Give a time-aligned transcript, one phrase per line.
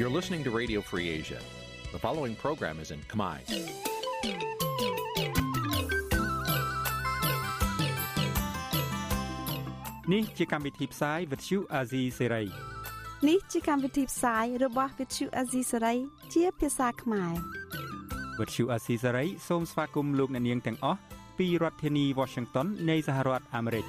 [0.00, 1.38] You're listening to Radio Free Asia.
[1.92, 3.36] The following program is in Khmer.
[10.12, 12.46] នេះជាកម្មវិធីផ្សាយ Vuthu Azizi Serai
[13.28, 15.98] នេះជាកម្មវិធីផ្សាយរបស់ Vuthu Azizi Serai
[16.34, 17.32] ជាភាសាខ្មែរ
[18.38, 20.98] Vuthu Azizi Serai សូមស្វាគមន៍លោកអ្នកនាងទាំងអស់
[21.38, 23.86] ពីរដ្ឋធានី Washington នៃសហរដ្ឋអាមេរិក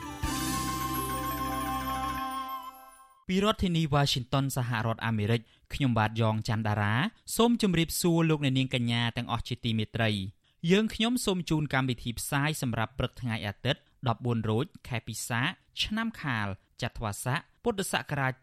[3.27, 5.41] ពីរដ្ឋធានី Washington សហរដ្ឋអាមេរិក
[5.73, 6.93] ខ្ញុំបាទយ៉ងច័ន្ទដារា
[7.35, 10.09] សូមជម្រាបសួរលោកអ្នកនាងកញ្ញាទាំងអស់ជាទីមេត្រី
[10.71, 13.81] យើងខ្ញុំសូមជូនកម្មវិធីផ្សាយសម្រាប់ព្រឹកថ្ងៃអាទិត្យ
[14.15, 15.41] 14រោចខែពិសា
[15.83, 16.47] ឆ្នាំខាល
[16.81, 18.33] ចត្វាស័កពុទ្ធសករាជ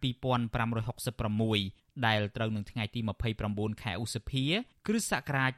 [0.79, 3.01] 2566ដែលត្រូវនឹងថ្ងៃទី
[3.41, 4.45] 29ខែឧសភា
[4.87, 5.53] គ្រិស្តសករាជ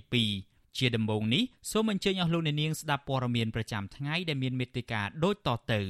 [0.00, 5.80] 2022ជាដំបូងនេះសូមអញ្ជើញអស់លោកអ្នកនាងស្ដាប់ព័ត៌មានប្រចាំថ្ងៃដែលមានមេត្តាដូចតទៅ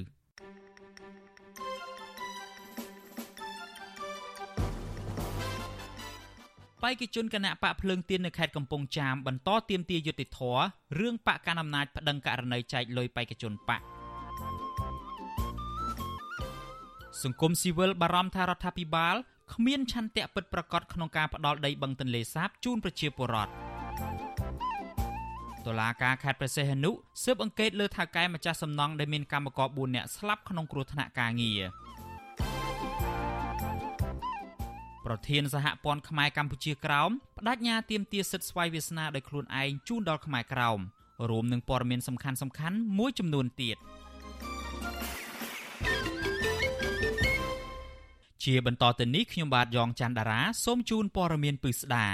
[6.83, 10.41] បេក្ខជនគណៈបកភ្លើងទៀននៅខេត្តកំពង់ចាមបន្តទៀមទាយុតិធធ
[10.99, 13.81] រឿងបកកណ្ដាលអំណាចប្តឹងករណីចែកលុយបេក្ខជនបក
[17.23, 19.17] សង្គមស៊ីវិលបារម្ភថារដ្ឋាភិបាល
[19.55, 23.53] គ្មានឆន្ទៈពិតប្រាកដក្នុងការផ្ដាល់ដីបឹងទន្លេសាបជូនប្រជាពលរដ្ឋ
[25.67, 26.91] តុលាការខេត្តព្រះសីហនុ
[27.23, 31.63] ស៊ើបអង្កេតលើថៅកែម្ចាស់សំណង់ដែលមានកម្មករ4នាក់ស្លាប់ក្នុងគ្រោះថ្នាក់ការងារ
[35.09, 40.79] ប្រធានសហព័ន្ធខ្មែរកម្ពុជាក្រោមបដិញ្ញាទាមទារសិទ្ធិស្វ័យវាសនាដោយខ្លួនឯងជូនដល់ខ្មែរក្រោម
[41.31, 43.77] រួមនឹងព័ត៌មានសំខាន់សំខាន់មួយចំនួនទៀត
[48.45, 52.07] ជាបន្តទៅនេះខ្ញុំបាទយ៉ងច័ន្ទដារាសូមជូនព័ត៌មានពិស្ដា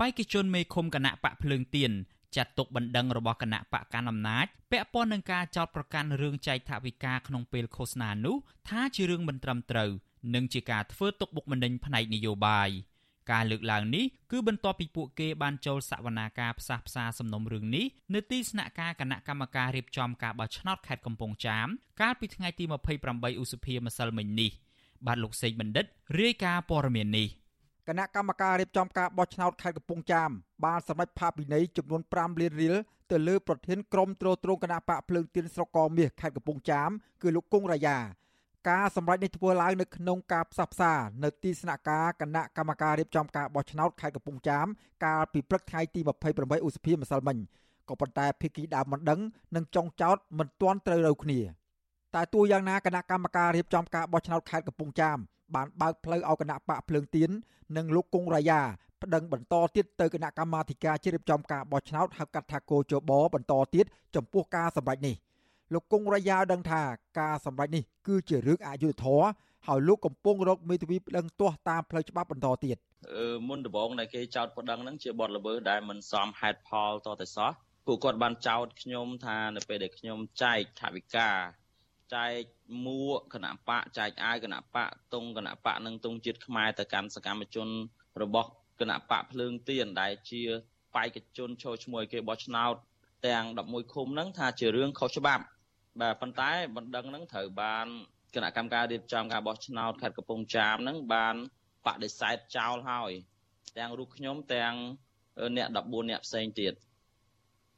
[0.00, 1.92] បេក្ខជនមេឃុំគណៈបកភ្លើងទៀន
[2.36, 8.36] ចាត់ទុកបណ្ដឹងរបស់គណៈបកកណ្ដាលអំណាចពាក់ព័ន្ធនឹងការចោទប្រកាន់រឿងចែកថវិកាក្នុងពេលឃោសនានោះ
[8.68, 9.90] ថាជារឿងមិនត្រឹមត្រូវ
[10.34, 12.70] និងជាការធ្វើទុកបុកម្នេញផ្នែកនយោបាយ
[13.32, 21.66] ការលើកឡើងនេះគឺបន្ទាប់ពីពួកគេបានចូលសវនាការផ្សះផ្សាសំណុំរឿងនេះនៅទីស្នាក់ការគណៈកម្មការរៀបចំការបោះឆ្នោតខេត្តកំពង់ចាម
[22.00, 22.64] កាលពីថ្ងៃទី
[23.02, 24.50] 28ឧសភាម្សិលមិញនេះ
[25.06, 25.86] បាទលោកសេកបណ្ឌិត
[26.20, 27.28] រាយការណ៍ព័ត៌មាននេះ
[27.88, 30.30] គណៈកម្មការរៀបចំការបោះឆ្នោតខេត្តកំពង់ចាម
[30.64, 32.76] បានសម្រេចផាកពិន័យចំនួន5លានរៀល
[33.10, 36.90] ទៅលើប្រធានក្រុមត្រួតត្រងគណៈបកភ្លើងទៀនស្រុកកមាសខេត្តកំពង់ចាម
[37.22, 37.98] គឺលោកគង់រាយា
[38.68, 40.92] ការសម្រេចនេះធ្វើឡើងនៅក្នុងការផ្សះផ្សា
[41.24, 44.66] នៅទីស្នាក់ការគណៈកម្មការរៀបចំការបោះឆ្នោតខេត្តកំពង់ចាម
[45.04, 46.00] កាលពីព្រឹកថ្ងៃទី
[46.32, 47.38] 28ឧសភាម្សិលមិញ
[47.88, 49.20] ក៏ប៉ុន្តែភិក្ខីដើមមិនដឹង
[49.56, 51.40] និងចុងចោតមិនទាន់ត្រូវរូវគ្នា
[52.14, 55.18] តែទោះយ៉ាងណាគណៈកម្មការរៀបចំការបោះឆ្នោតខេត្តកំពង់ចាម
[55.54, 57.30] បានបើកផ្លូវឲ្យគណៈបកភ្លើងទៀន
[57.76, 58.60] និងលោកគង់រាយា
[59.02, 65.16] ប្តឹងបន្តទៀតទៅគណៈកម្មាធិការជ្រៀបចំការបោះឆ្នោតហៅកាត់ថាគោចបបន្តទៀតចំពោះការសម្រេចនេះ
[65.72, 66.82] លោកគង់រាយាដឹងថា
[67.20, 69.26] ការសម្រេចនេះគឺជារឿងអយុត្តិធម៌
[69.66, 72.76] ហើយលោកកំពុងរកមេធាវីប្តឹងទាស់តាមផ្លូវច្បាប់បន្តទៀត
[73.48, 77.50] មុនដំបូងដែលគេចោតប្តឹងហ្នឹងជាបទល្មើសដែលមិនសមហេតុផលតតែសោះ
[77.86, 81.30] ពួកគាត់បានចោទខ្ញុំថានៅពេលដែលខ្ញុំចែកថវិកា
[82.14, 82.42] ចែក
[82.86, 87.68] មួកគណៈបកចែកអាវគណៈបកតុងគណៈបកនិងតុងជាតិខ្មែរទៅកាន់សកម្មជន
[88.22, 90.42] របស់គណៈបកភ្លើងទៀនដែលជា
[90.94, 92.74] បេក្ខជនចូលឈ្មោះឲ្យគេបោះឆ្នោត
[93.26, 95.44] ទាំង11ឃុំហ្នឹងថាជារឿងខុសច្បាប់
[96.00, 97.86] បាទប៉ុន្តែបណ្ដឹងហ្នឹងត្រូវបាន
[98.34, 101.34] គណៈកម្មការរៀបចំការបោះឆ្នោតខេត្តកំពង់ចាមហ្នឹងបាន
[101.86, 103.10] បដិសេធចោលហើយ
[103.78, 104.74] ទាំងរូបខ្ញុំទាំង
[105.56, 106.72] អ្នក14អ្នកផ្សេងទៀត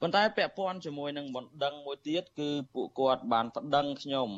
[0.00, 4.28] ប៉ុន្តែពាក់ព័ន្ធជាមួយនឹងបណ្ដឹងមួយទៀតគឺពួកគាត់បានប្តឹងខ្ញុំ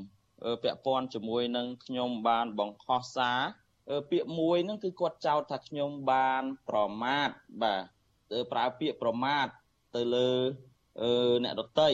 [0.63, 3.41] ពាក់ព័ន្ធជាមួយនឹងខ្ញុំបានបង្ខំសារ
[4.11, 7.29] ពាក្យមួយហ្នឹងគឺគាត់ចោទថាខ្ញុំបានប្រមាថ
[7.63, 9.47] បាទប្រើពាក្យប្រមាថ
[9.95, 10.31] ទៅលើ
[11.45, 11.91] អ្នកដតី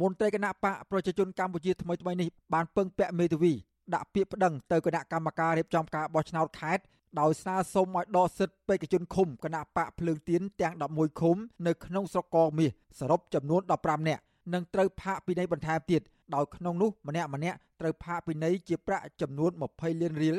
[0.00, 3.52] មន្ត្រីគណៈបកប្រជាជនកម្ពុជាថ្មីថ្មីនេះបានពឹងពាក់មេធាវី
[3.94, 6.82] ដាក់ពាក្យប្តឹងទៅគណៈកម្មការរៀបចំការបោះឆ្នោតខេត្ត
[7.20, 11.36] ដោយស្នើសុំឲ្យដកសិទ្ធិបេក្ខជនឃុំគណៈបកភ្លើងទៀនទាំង11ឃុំ
[11.66, 14.22] នៅក្នុងស្រុកកមាសសរុបចំនួន15នាក់
[14.52, 16.02] និងត្រូវផាកពិន័យបន្ថែមទៀត
[16.34, 20.36] ដោយក្នុងនោះម្នាក់ម្នាក់ត្រូវផាកពិន័យជាប្រាក់ចំនួន20លានរៀល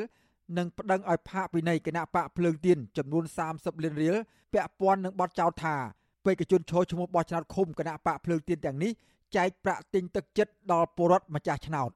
[0.58, 3.24] និងប្តឹងឲ្យផាកពិន័យគណៈបកភ្លើងទៀនចំនួន
[3.54, 4.16] 30លានរៀល
[4.52, 5.76] ពាក់ព័ន្ធនឹងបទចោទថា
[6.24, 8.92] បេក្ខជនឈរឈ្មោះបោះឆ្នោតឃុំគណៈបកភ្លើងទៀនទាំងនេះ
[9.36, 11.90] ចែកប្រាក់ទិញទឹកចិត្តដល់ពលរដ្ឋម្ចាស់ឆ្នោត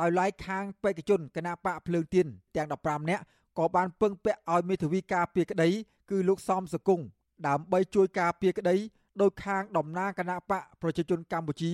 [0.00, 2.26] ដោយឡែកខាងបេក្ខជនគណៈបកភ្លើងទៀន
[2.56, 3.22] ទាំង15នាក់
[3.58, 5.68] ក៏បានពឹងពាក់ឲ្យមេធាវីការពារក្តី
[6.10, 7.00] គឺលោកសំសកុង
[7.46, 8.76] ដើម្បីជួយការពារក្តី
[9.20, 11.72] ដោយខាងតំណាងគណៈបកប្រជាជនកម្ពុជា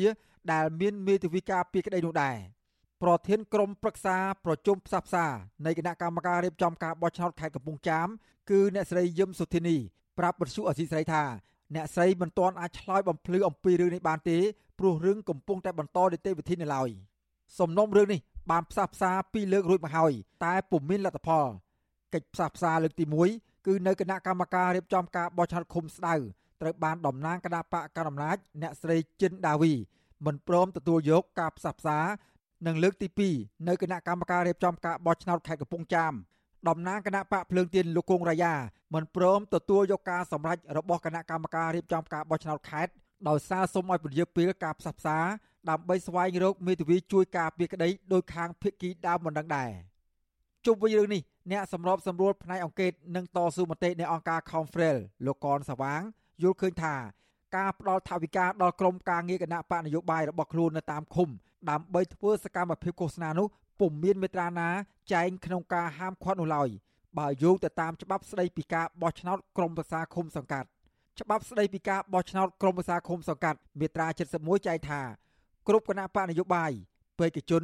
[0.52, 2.36] ដែលមានមេធាវីការពារក្តីនោះដែរ
[3.02, 5.26] ប្រធានក្រុមប្រឹក្សាប្រជុំផ្សះផ្សា
[5.66, 8.08] នៃគណៈកម្មការរៀបចំការបោះឆ្នោតខេត្តកំពង់ចាម
[8.50, 9.76] គឺអ្នកស្រីយឹមសុធានី
[10.18, 11.22] ប្រាប់បទសុអសីស្រីថា
[11.74, 14.38] អ្នកស្រីមិនទាន់អាចឆ្លើយបំភ្លឺអំពីរឿងនេះបានទេ
[14.78, 16.88] ព្រោះរឿងកំពុងតែបន្តនីតិវិធីនៅឡើយ
[17.58, 18.20] សំណុំរឿងនេះ
[18.50, 20.12] បានផ្សះផ្សាពីលើករួចមកហើយ
[20.44, 21.46] តែពុំមានលទ្ធផល
[22.14, 26.14] កិច្ចផ្សះផ្សាលើកទី1គឺនៅគណៈកម្មការរៀបចំការបោះឆ្នោតឃុំស្ដៅ
[26.60, 29.72] ត្រូវបានតំណាងគណៈបកកណ្ដាលអំណាចអ្នកស្រីជិនដាវី
[30.26, 31.98] មិនព្រមទទួលយកការផ្សះផ្សា
[32.66, 36.12] និងលើកទី2នៅគណៈកម្មការរៀបចំការបោះឆ្នោតខេត្តកំពង់ចាម
[36.68, 38.54] តំណាងគណៈបកភ្លើងទៀនលោកគង់រាយា
[38.94, 42.92] មិនព្រមទទួលយកការសម្រេចរបស់គណៈកម្មការរៀបចំការបោះឆ្នោតខេត្ត
[43.28, 45.18] ដោយសារសូមឲ្យពន្យាពេលការផ្សះផ្សា
[45.70, 49.70] ដើម្បីស្វែងរកមេធាវីជួយការពារក្តីដោយខាងភៀកគីដើមមិនដឹងដែរ
[50.66, 54.96] ជុំវិញរឿងនេះអ្នកសម្របសម្រួលផ្នែកអង្គការនិងតស៊ូមតិនៃអង្គការ Confrel
[55.26, 56.02] លោកកនសវាង
[56.42, 56.94] យល់ឃើញថា
[57.56, 61.28] ការផ្ដល់ថវិកាដល់ក្រុមការងារគណៈបកនយោបាយរបស់ខ្លួននៅតាមឃុំ
[61.70, 63.48] ដើម្បីធ្វើសកម្មភាពឃោសនានោះ
[63.80, 64.68] ពុំមានមេត្រាណា
[65.12, 66.68] ចែងក្នុងការហាមឃាត់នោះឡើយ
[67.18, 70.68] បើយោងទៅតាមច្បាប់ស្ដីពីការបោះឆ្នោតក្រុមប្រឹក្សាឃុំសង្កាត់
[71.20, 74.06] ច្បាប់ស្ដីពីការបោះឆ្នោតក្រុមប្រឹក្សាឃុំសង្កាត់មាត្រា
[74.38, 75.00] 71ចែងថា
[75.68, 76.70] គ្រប់គណៈបកនយោបាយ
[77.18, 77.62] បេក្ខជន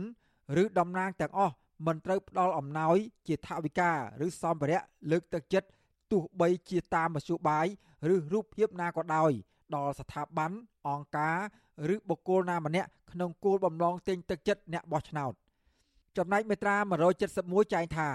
[0.63, 1.55] ឬតំណាងទាំងអស់
[1.87, 2.97] មិនត្រូវផ្ដល់អំណោយ
[3.27, 3.91] ជាថវិកា
[4.27, 5.69] ឬសម្ភារៈលើកទឹកចិត្ត
[6.11, 7.67] ទោះបីជាតាមមធ្យោបាយ
[8.13, 9.33] ឬរូបភាពណាក៏ដោយ
[9.75, 10.51] ដល់ស្ថាប័ន
[10.89, 11.37] អង្គការ
[11.95, 15.33] ឬបុគ្គលណាម្នាក់ក្នុងគោលបំណងទិញទឹកចិត្តអ្នកបោះឆ្នោត
[16.17, 16.77] ចំណែកមេត្រា
[17.25, 18.09] 171ចែងថា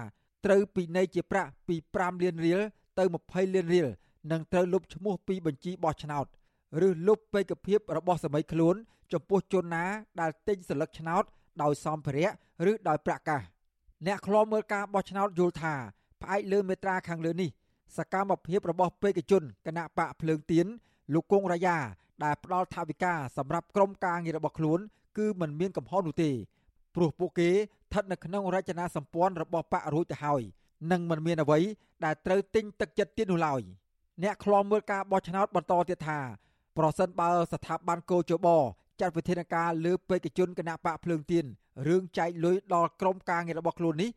[0.45, 2.59] ត្រូវពិន័យជាប្រាក់ពី5លានរៀល
[2.97, 3.87] ទៅ20លានរៀល
[4.31, 6.25] និងត្រូវលុបឈ្មោះពីបញ្ជីបោះឆ្នោត
[6.87, 8.75] ឬលុបបេក្ខភាពរបស់សមីខ្លួន
[9.13, 9.85] ចំពោះជនណា
[10.19, 11.23] ដែលទិញសិលឹកឆ្នោត
[11.61, 12.29] ដោយសម្ភារៈ
[12.71, 13.41] ឬដោយប្រាក់កាស
[14.07, 15.73] អ្នកខ្លោមមើលការបោះឆ្នោតយល់ថា
[16.21, 17.49] ផ្អែកលើមេត្រាខាងលើនេះ
[17.97, 20.65] សកម្មភាពរបស់បេក្ខជនគណៈបកភ្លើងទៀន
[21.13, 21.77] លោកគង់រាយា
[22.23, 24.79] ដែលផ្ដល់ថវិកាសម្រាប់ក្រុមការងាររបស់ខ្លួន
[25.17, 26.31] គឺមិនមានកំហុសនោះទេ
[26.95, 27.51] ព្រោះពួកគេ
[27.91, 30.41] ស្ថិតនៅក្នុងរចនាសម្ព័ន្ធរបស់បករួចទៅហើយ
[30.91, 31.59] និងមិនមានអ្វី
[32.05, 33.61] ដែលត្រូវទិញទឹកចិត្តទៀតនោះឡើយ
[34.23, 36.19] អ្នកខ្លាំមើលការបោះឆ្នោតបន្តទៀតថា
[36.77, 38.47] ប្រសិនបើស្ថាប័នកោជប
[38.99, 41.45] ចាត់វិធានការលើបេក្ខជនគណៈបកភ្លើងទៀន
[41.87, 44.09] រឿងចែកលុយដល់ក្រុមការងាររបស់ខ្លួននេះ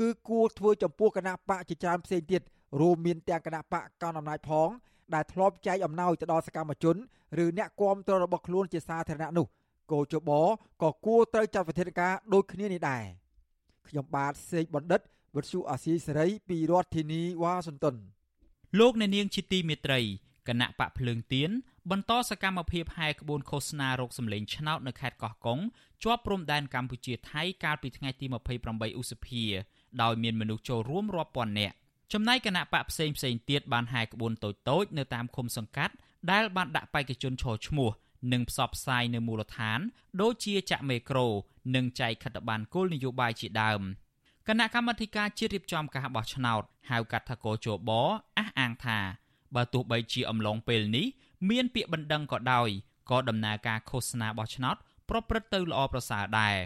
[0.00, 2.42] គឺគួរធ្វើចំពោះគណៈបកជាច្រើនផ្សេងទៀត
[2.80, 4.68] រួមមានទាំងគណៈបកកណ្ដាលអំណាចផង
[5.14, 6.96] ដែលធ្លាប់ចែកអំណោយទៅដល់សកម្មជន
[7.44, 9.46] ឬអ្នកគាំទ្ររបស់ខ្លួនជាសាធារណៈនោះ
[9.92, 10.30] កោជប
[10.82, 13.04] ក៏គួរត្រូវចាត់វិធានការដូចគ្នានេះដែរ
[13.88, 15.00] ខ្ញុំបាទសេកបណ្ឌិត
[15.36, 17.96] វិទ្យុអាស៊ីសេរីពីរដ្ឋធានីវ៉ាស៊ីនតោន
[18.78, 20.00] លោកអ្នកនាងជាទីមេត្រី
[20.48, 21.50] គណៈបកភ្លើងទៀន
[21.90, 25.60] បន្តសកម្មភាពហែក្បួនឃោសនារោគសម្លេងឆ្នោតនៅខេត្តកោះកុង
[26.02, 28.26] ជាប់ព្រំដែនកម្ពុជាថៃកាលពីថ្ងៃទី
[28.62, 29.44] 28ឧសភា
[30.02, 31.74] ដោយមានមនុស្សចូលរួមរាប់ពាន់នាក់
[32.12, 34.50] ចំណែកគណៈបកផ្សេងផ្សេងទៀតបានហែក្បួនតូ
[34.82, 35.94] ចៗនៅតាមឃុំសង្កាត់
[36.30, 37.90] ដែលបានដាក់បេក្ខជនឈរឈ្មោះ
[38.32, 39.80] និងផ្សព្វផ្សាយនៅមូលដ្ឋាន
[40.20, 41.26] ដូចជាចាក់មេក្រូ
[41.74, 43.80] និងចែកខិត្តប័ណ្ណគោលនយោបាយជាដើម
[44.48, 48.98] គណៈកម្មាធិការជាតិរៀបចំការបោះឆ្នោតហៅកាត់ថាកោជបអះអាងថា
[49.54, 51.06] បើទោះបីជាអំឡុងពេលនេះ
[51.50, 52.68] មានពាក្យបណ្ដឹងក៏ដោយ
[53.10, 54.76] ក៏ដំណើរការឃោសនាបោះឆ្នោត
[55.08, 56.56] ប្រព្រឹត្តទៅល្អប្រសើរដែរ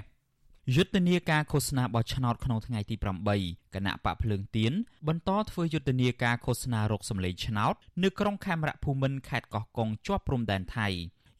[0.76, 2.96] យុទ្ធនាការឃោសនាបោះឆ្នោតក្នុងថ្ងៃទី
[3.37, 4.72] 8គណៈបកភ្លើងទៀន
[5.08, 10.88] បន្តធ្វើយុទ្ធនាការឃោសនារកសម្លេងឆ្នោត នៅក្រុងខេមរៈភូមិន្ទខេត្តកោះកុងជាប់ព្រំដែនថៃ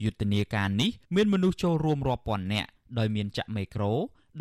[0.05, 2.69] យុទ្ធនាការនេះមានមនុស្សចូលរួមរាប់ពាន់នាក់
[2.99, 3.93] ដោយមានចាក់មេក្រូ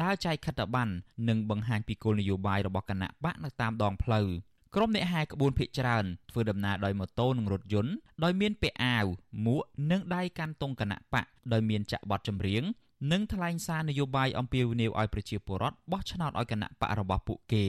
[0.02, 0.94] ដើរចែកខិត្តប័ណ្ណ
[1.30, 4.28] និងបង្ហាញពីគោលនយោបាយរបស់គណៈបកនៅតាមដងផ្លូវ
[4.76, 7.94] ក្រុមអ្នកហែក្បួនភ ieck ច្រើនធ្វើដំណើរដោយម៉ូតូនិងរថយន្ត
[8.24, 9.06] ដោយមានពាក់អាវ
[9.46, 9.62] មួក
[9.92, 12.64] និងដៃកាន់ទង់គណៈបកដោយមានចាក់ប័ណ្ណចម្រៀង
[13.12, 17.66] និងថ្លែងសារនយោបាយអំពាវនាវឲ្យប្រជាពលរដ្ឋបោះឆ្នោតឲ្យគណៈបករបស់ពួកគេ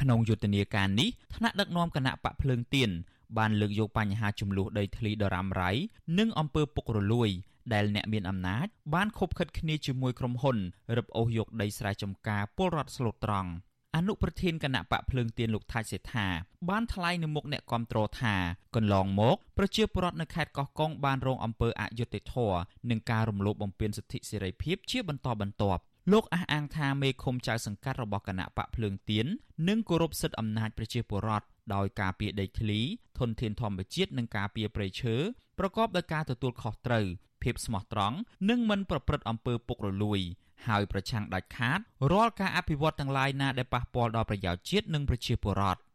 [0.00, 2.90] ក្នុងយុទ្ធនាការនេះថ្នាក់ដឹកនាំគណៈបកភ្លើងទៀន
[3.38, 5.70] បានលើកយកបញ្ហាចំនួនដីធ្លីដរ៉ាំរ៉ៃ
[6.18, 7.30] និងអំពើពុករលួយ
[7.72, 10.56] ដែលអ្នកមានអំណាចបានខົບខិតគ្នាជាមួយក្រុមហ៊ុន
[10.96, 13.50] រឹបអូសយកដីស្រែចម្ការពលរដ្ឋស្លូតត្រង់
[13.96, 16.26] អនុប្រធានគណៈបកភ្លើងទៀនលោកថាច់សេដ្ឋា
[16.70, 18.34] បានថ្លែងនៅមុខអ្នកគាំទ្រថា
[18.76, 22.58] កន្លងមកប្រជាពលរដ្ឋនៅខេត្តកោះកុងបានរងអំពើអយុត្តិធម៌
[22.90, 29.26] និងការរំលោភបំពានសិទ្ធិសេរីភាពជាបន្តបន្ទាប់លោកអះអាងថាមេឃុំចៅសង្កាត់របស់គណៈបកភ្លើងទៀន
[29.68, 32.80] នឹងគោរពសិទ្ធិអំណាចប្រជាពលរដ្ឋ ដោយការពារដីធ្លី
[33.18, 35.16] ធនធានធម្មជាតិនិងការពារព្រៃឈើ
[35.58, 37.06] ប្រកបដោយការទទួលខុសត្រូវ
[37.42, 38.16] ភាពស្មោះត្រង់
[38.48, 40.20] និងមិនប្រព្រឹត្តអំពើពុករលួយ
[40.66, 41.80] ហើយប្រឆាំងដាច់ខាត
[42.12, 45.91] រាល់ការអភិវឌ្ឍទាំងឡាយណាដែលប៉ះពាល់ដល់ប្រយោជន៍ជាតិនិងប្រជាពលរដ្ឋឃើញ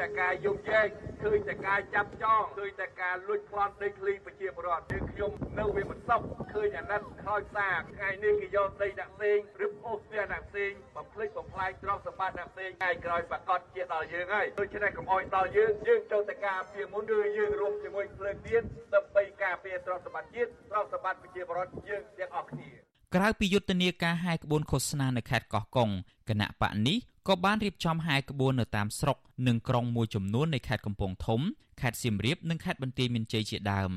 [0.00, 0.86] តែការយំយែក
[1.22, 6.20] ឃើញតែការចាប់ចងឃើញតែការលួចប្លន់ដីធ្លីប្រជាពលរដ្ឋយើងខ្ញុំនៅវាមិនសុខ
[6.54, 18.62] ឃើញអាណិតខោចសាថ្ងៃនេះគេយកដីដាក់ផ្សេងឬអូសផ្ទះដាក់ផ្សេងបំភ្លេចបំផ្លាញទ្រព្យសម្បត្តិដាក់ផ្សេងថ្ងៃក្រោយប្រកាសជាដល់យើងហើយដូច្នេះកុំអោយដល់យើងយើងចូលតែការពីមុនគឺយើងរួមជាមួយភ្លើងទៀន
[18.94, 22.68] ដើម្បីការពារទ្រព្យសម្បត្តិជាតិទ្រព្យសម្បត្តិប្រជាពលរដ្ឋយើងទាំងអស់គ្នា
[23.14, 25.88] ក្រៅពីយុទ្ធនាការហែក្បួនឃោសនានៅខេត្តកោះកុង
[26.28, 26.98] គណៈបកនេះ
[27.28, 31.40] ក៏បានរៀបចំហែក្បួននៅតាមស្រុកនិងក្រុងមួយចំនួននៃខេត្តកំពង់ធំ
[31.80, 33.90] ខេត្តសៀមរាបនិងខេត្តបន្ទាយមានជ័យជាដើម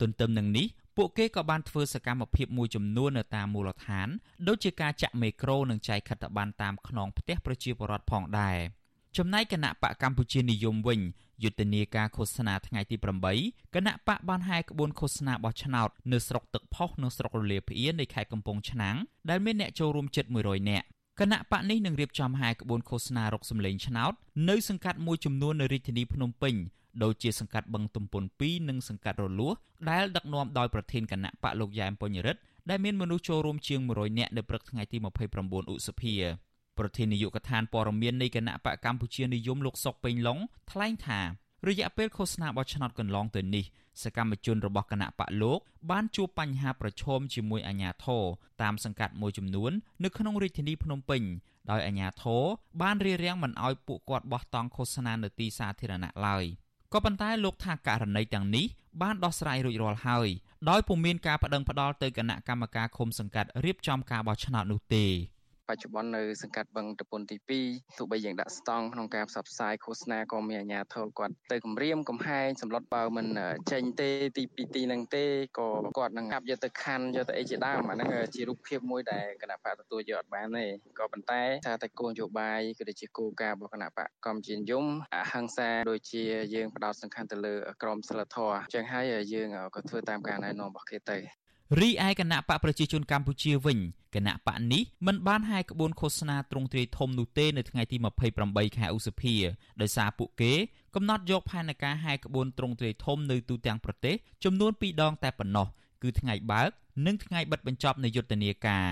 [0.00, 0.66] ទន្ទឹមនឹងនេះ
[0.96, 4.08] ពួកគេក៏បានធ្វើសកម្មភាពមួយចំនួននៅតាមមូលដ្ឋាន
[4.48, 8.58] ដូចជាការចាក់មេក្រូនិងចែកខិត្តប័ណ្ណតាមខ្នងផ្ទះប្រជាពលរដ្ឋផងដែរ
[9.16, 11.00] ចំណែកគណៈបកកម្ពុជានិយមវិញ
[11.42, 12.96] យុទ្ធនាការឃោសនាថ្ងៃទី
[13.36, 18.96] 8គណៈបកបានហែក្បួនឃោសនាបោះឆ្នោតនៅស្រុកទឹកផុសនៅស្រុករលាភៀននៃខេត្តកំពង់ឆ្នាំង
[19.30, 20.86] ដែលមានអ្នកចូលរួមជិត100នាក់
[21.20, 24.12] គណៈបកនេះនឹងរៀបចំហែក្បួនឃោសនារកសម្លេងឆ្នោត
[24.48, 26.54] នៅសង្កាត់មួយចំនួននៅរាជធានីភ្នំពេញ
[27.02, 29.54] ដូចជាសង្កាត់បឹងទំពុន2និងសង្កាត់រលួស
[29.90, 34.96] ដែលដឹកនាំដោយប្រធានគណៈបកលោកយ៉ែមពញ្ញរិទ្ធដែលមានមនុស្សចូលរួមជាង100នាក់នៅព្រឹកថ្ងៃទី
[35.36, 36.14] 29ឧសភា
[36.78, 40.38] ប្រធាននាយកដ្ឋានព័ត៌មាននៃគណៈបកកម្ពុជានិយមលោកសុកពេញឡុង
[40.70, 41.20] ថ្លែងថា
[41.66, 43.64] រយៈពេលឃោសនាបោះឆ្នោតកន្លងទៅនេះ
[44.02, 45.60] សកម្មជនរបស់គណៈបកលោក
[45.90, 48.24] បានជួបបញ្ហាប្រឈមជាមួយអាជ្ញាធរ
[48.62, 49.72] តាមសង្កាត់មួយចំនួន
[50.04, 51.22] នៅក្នុងរាជធានីភ្នំពេញ
[51.70, 52.42] ដោយអាជ្ញាធរ
[52.82, 56.44] បានរារាំងមិនឲ្យពួកគាត់បោះតង់ឃោសនានៅទីសាធារណៈឡើយ
[56.92, 58.66] ក៏ប៉ុន្តែលោកថាករណីទាំងនេះ
[59.02, 60.28] បានដោះស្រាយរួចរាល់ហើយ
[60.70, 65.06] ដោយពុំមានការបដិងផ្ដាល់ទៅគណៈកម្មការឃុំសង្កាត់រៀបចំការបោះឆ្នោតនោះទេ
[65.68, 67.36] បច្ចុប្បន្ននៅសង្កាត់បឹងតពុនទី
[67.68, 73.26] 2ទោះបីយើងដាក់ស្តង់ក្នុងការផ្សព្វផ្សាយឃោសនាក៏មានអាជ្ញាធរគាត់ទៅគម្រាមកំហែងសម្លុតបើមិន
[73.72, 75.24] ចេញទេទីពីទីនឹងទេ
[75.58, 80.64] ក៏គាត់នឹងអាប់យកទៅខណ្ឌយកទៅអីជាដើមអាហ្នឹងជារូបភាពមួយដែលគណៈបកទទួលយកអត់បានទេ
[80.98, 86.22] ក៏ប៉ុន្តែថាតែគោលនយោបាយក៏ដូចជាគោលការណ៍របស់គណៈបកកម្ពុជានិយមអហិង្សាដូចជា
[86.54, 91.18] យើងផ្ដោតសំខាន់ទៅលើក្រមសីលធម៌អញ្ចឹងហើយយើងក៏ធ្វើតាមការណែនាំរបស់គេទៅ
[91.76, 93.78] រីឯគណៈបកប្រជាជនកម្ពុជាវិញ
[94.14, 97.96] គណៈបកនេះមិនបានហាយក្បួនឃោសនាទ្រង់ទ្រាយធំនោះទេនៅថ្ងៃទី
[98.36, 99.34] 28ខែឧសភា
[99.80, 100.52] ដោយសារពួកគេ
[100.94, 105.66] កំណត់យកផែនការហាយក្បួនទ្រង់ទ្រាយធំនៅទូទាំងប្រទេសចំនួន2ដងតែប៉ុណ្ណោះ
[106.02, 106.70] គឺថ្ងៃបើក
[107.06, 108.86] និងថ្ងៃបិទបញ្ចប់នៃយុទ្ធនាការ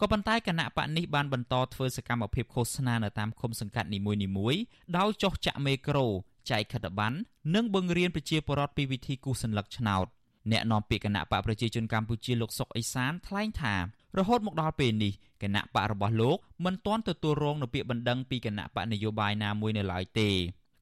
[0.00, 4.60] ក៏ប៉ុន្តែគណៈបកនេះបានបន្តធ្វើសកម្មភាពឃោសនានៅតាមឃុំសង្កាត់នីមួយៗ
[4.98, 6.06] ដោយចុះចាក់មេក្រូ
[6.50, 7.16] ចែកខិត្តប័ណ្ណ
[7.54, 10.08] និងបង្រៀនប្រជាពលរដ្ឋពីវិធីគូសសញ្ញលឹកឆ្នោត។
[10.50, 13.74] អ្នកនាំពាក្យគណៈបកប្រជាជនកម្ពុជាលោកសុកអេសានថ្លែងថា
[14.18, 20.30] រហូតមកដល់ពេលនេះគណៈបករបស់លោកមិនទាន់ទទួលរងនូវពាក្យបណ្ដឹងពីគណៈបកនយោបាយណាមួយនៅឡើយទេ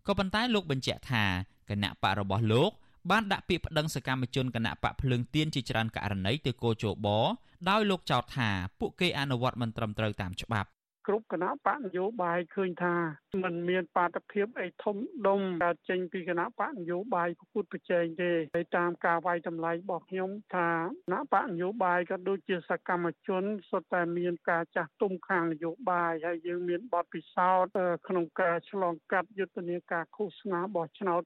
[0.06, 1.24] ក៏ប៉ុន្តែលោកបញ្ជាក់ថា
[1.70, 2.70] គណៈបករបស់លោក
[3.10, 7.08] បានដាក់ពាក្យប្តឹងសកម្មជនគណៈបកភ្លើងទៀនជាច្រើនករណីទៅគោជប
[7.68, 8.48] ដោយលោកចោទថា
[8.80, 10.68] ពួកគេអនុវត្តមិនត្រឹមត្រូវតាមច្បាប់
[11.10, 12.94] គ្រប់គណៈបកនយោបាយឃើញថា
[13.44, 27.72] มันមានបាតុភិបអីធំដុំកើតចេញពីគណៈបកនយោបាយប្រគួតប្រជែងទេហើយតាមការវាយតម្លៃរបស់ខ្ញុំថាគណៈបកនយោបាយក៏ដូចជាសកម្មជនសុទ្ធតែមានការចាស់ទុំខាងនយោបាយហើយយើងមានបទពិសោធន៍
[28.08, 31.22] ក្នុងការឆ្លងកាត់យុទ្ធនាការឃោសនាបោះឆ្នោត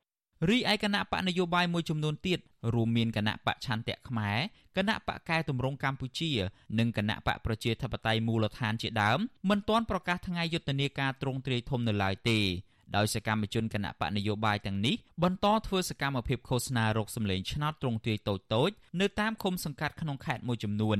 [0.48, 2.38] រីឯគណៈបកនយោបាយមួយចំនួនទៀត
[2.74, 4.38] រួមមានគណៈបកឆន្ទៈខ្មែរ
[4.76, 6.30] គណៈបកកែតម្រង់កម្ពុជា
[6.78, 9.18] និងគណៈបកប្រជាធិបតេយ្យមូលដ្ឋានជាដើម
[9.50, 12.38] មិនទាន់ប្រកាសថ្ងៃយុទ្ធនាការទ្រង់ទ្រាយធំនៅឡើយទេ
[12.96, 18.70] ដោយសកម្មជនគណៈបកនយោបាយទាំងនេះបន្តធ្វើសកម្មភាពឃោសនារកសម្លេងឆ្នោតទ្រង់ទ្រាយតូចតូច
[19.00, 20.98] នៅតាមឃុំសង្កាត់ក្នុងខេត្តមួយចំនួន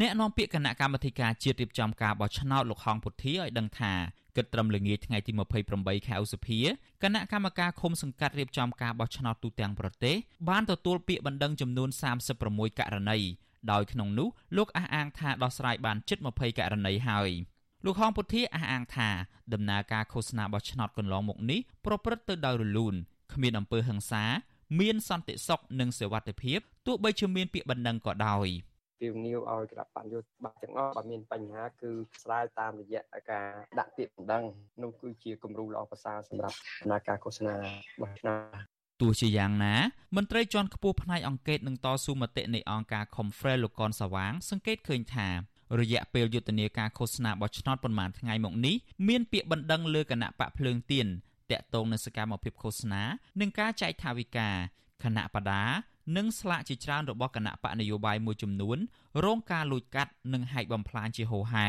[0.00, 3.92] អ្នកនាំពាក្យគណៈកម្មាធិការជាតិរៀបចំការបោះឆ្នោតលោកហងពុធាឲ្យដឹងថា
[4.38, 5.32] គិតត្រឹមល្ងាចថ្ងៃទី
[5.70, 6.60] 28ខែឧសភា
[7.02, 10.16] គណៈកម្មការឃុំសង្កាត់រៀបចំការបោះឆ្នោតទូទាំងប្រទេស
[10.48, 11.88] បានទទួលពាក្យបណ្ដឹងចំនួន
[12.34, 13.18] 36ករណី
[13.72, 17.30] ដោយក្នុងនោះលោកអះអាងថាដោះស្រាយបានជិត20ករណីហើយ
[17.84, 19.08] លោកហងពុធាអះអាងថា
[19.52, 22.94] ដំណើរការឃោសនាបោះឆ្នោតកន្លងមកនេះប្រព្រឹត្តទៅដោយរលូន
[23.32, 24.24] គ្មានអំពើហិង្សា
[24.80, 28.48] មានសន្តិសុខនិងសេវាភាពទោះបីជាមានពាក្យបណ្ដឹងក៏ដោយ។
[28.98, 31.90] ពីនីវឲ្យគណៈបញ្ញោបាទាំងអស់បើមានបញ្ហាគឺ
[32.22, 33.46] ស្រាវតាមរយៈការ
[33.78, 34.44] ដាក់ពាក្យបណ្ដឹង
[34.82, 37.64] នោះគឺជាគំរូល្អប្រសើរសម្រាប់ដំណើរការឃោសនារ
[38.00, 38.40] បស់ឆ្នាំ
[39.00, 39.74] ទោះជាយ៉ាងណា
[40.16, 45.28] មន្ត្រីជាន់ខ្ពស់ផ្នែកអង្គការនឹងតស៊ូមតិនៃអង្គការ Confrel លោកកនសវាង សង្កេតឃើញថា
[45.80, 48.76] រយៈពេលយុទ្ធនាការឃោសនាបោះឆ្នោតប៉ុន្មានថ្ងៃមកនេះ
[49.08, 51.06] មានពាក្យបណ្ដឹងលើគណៈបកភ្លើងទៀន
[51.50, 53.02] តាក់ទងនឹងសកម្មភាពឃោសនា
[53.40, 54.54] និងការចែកថាវិការ
[55.02, 55.62] គណៈបដា
[56.16, 58.78] និងស្លាកជាច្រើនរបស់គណៈបកនយោបាយមួយចំនួន
[59.24, 61.68] រងការលួចកាត់និងហែកបំផ្លាញជាហូរហែ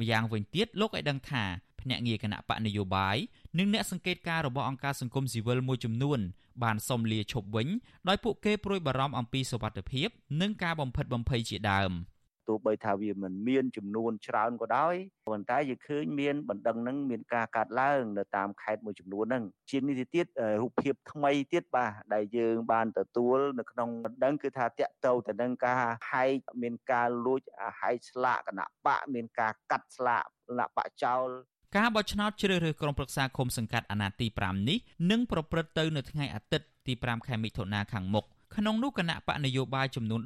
[0.00, 1.44] ម្យ៉ាងវិញទៀតលោកឲ្យដឹងថា
[1.80, 3.16] ភ្នាក់ងារគណៈបកនយោបាយ
[3.58, 6.20] និងអ្នកសង្កេតការរបស់អង្គការសង្គមស៊ីវិលមួយចំនួន
[6.62, 7.68] បានសុំលាឈប់វិញ
[8.08, 10.08] ដោយពួកគេព្រួយបារម្ភអំពីសុវត្ថិភាព
[10.40, 11.92] និងការបំផិតបំភ័យជាដើម។
[12.48, 14.94] ទោះបីថាវាមិនមានចំនួនច្រើនក៏ដោយ
[15.26, 20.26] ប៉ុន្តែយើងឃើញមានបណ្ដឹងនឹងមានការកាត់ឡើងនៅតាមខេត្តមួយចំនួនហ្នឹងជាងនេះទៅទៀត
[20.62, 27.40] រូបភាពថ្មីទៀតបាទដែលយើងបានទទួលនៅក្នុងបណ្ដឹងគឺថាតាក់ទៅទៅនឹងការហែកមានការលួច
[27.80, 31.28] ហែកស្លាកគណៈបកមានការកាត់ស្លាកគណៈបកចោល
[31.76, 34.78] ការបោះឆ្នោតជ្រើសរើសក្រុមប្រឹក្សាឃុំសង្កាត់អាណត្តិទី5នេះ
[35.10, 38.24] នឹងប្រព្រឹត្តទៅនៅថ្ងៃអាទិត្យទី5ខែមិថុនាខាងមុខ
[38.56, 40.20] ក្នុងនោះគណៈបកនយោបាយចំនួន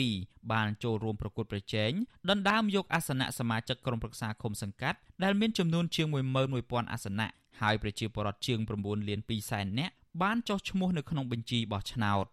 [0.00, 1.92] 17បានចូលរួមប្រកួតប្រជែង
[2.30, 6.06] ដណ្ដើមយកអាសនៈសមាជិកក្រុមប្រឹក្សាឃុំសង្កាត់ដែលមានចំនួនជាង
[6.50, 7.28] 11000អាសនៈ
[7.60, 12.26] ហើយប្រជាពលរដ្ឋជាង9លាន2សែននាក់បានចុះឈ្មោះនៅក្នុងបញ្ជីបោះឆ្នោត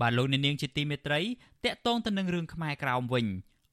[0.00, 1.20] បាទលោកអ្នកនាងជាទីមេត្រី
[1.64, 3.26] តកតងទៅនឹងរឿងខ្មែរក្រោមវិញ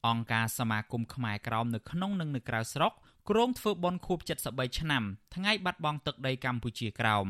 [0.06, 2.92] អង្គការសមាគមខ្មែរក្រោមនៅក្នុងនិងនៅក្រៅស្រុក
[3.30, 5.04] គ្រោងធ្វើបន់ខួប73ឆ្នាំ
[5.34, 7.26] ថ្ងៃបាត់បង់ទឹកដីកម្ពុជាក្រោម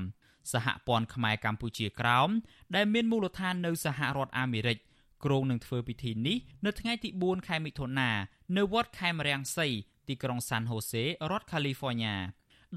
[0.53, 2.29] សហព័ន្ធខ្មែរកម្ពុជាក្រោម
[2.77, 4.79] ដែលមានមូលដ្ឋាននៅសហរដ្ឋអាមេរិក
[5.25, 6.37] គ្រោងនឹងធ្វើពិធីនេះ
[6.67, 8.11] នៅថ្ងៃទី4ខែមិថុនា
[8.57, 9.69] នៅវត្តខេមរាំងសី
[10.09, 12.17] ទីក្រុងសាន់ហូសេរដ្ឋកាលីហ្វ័រញ៉ា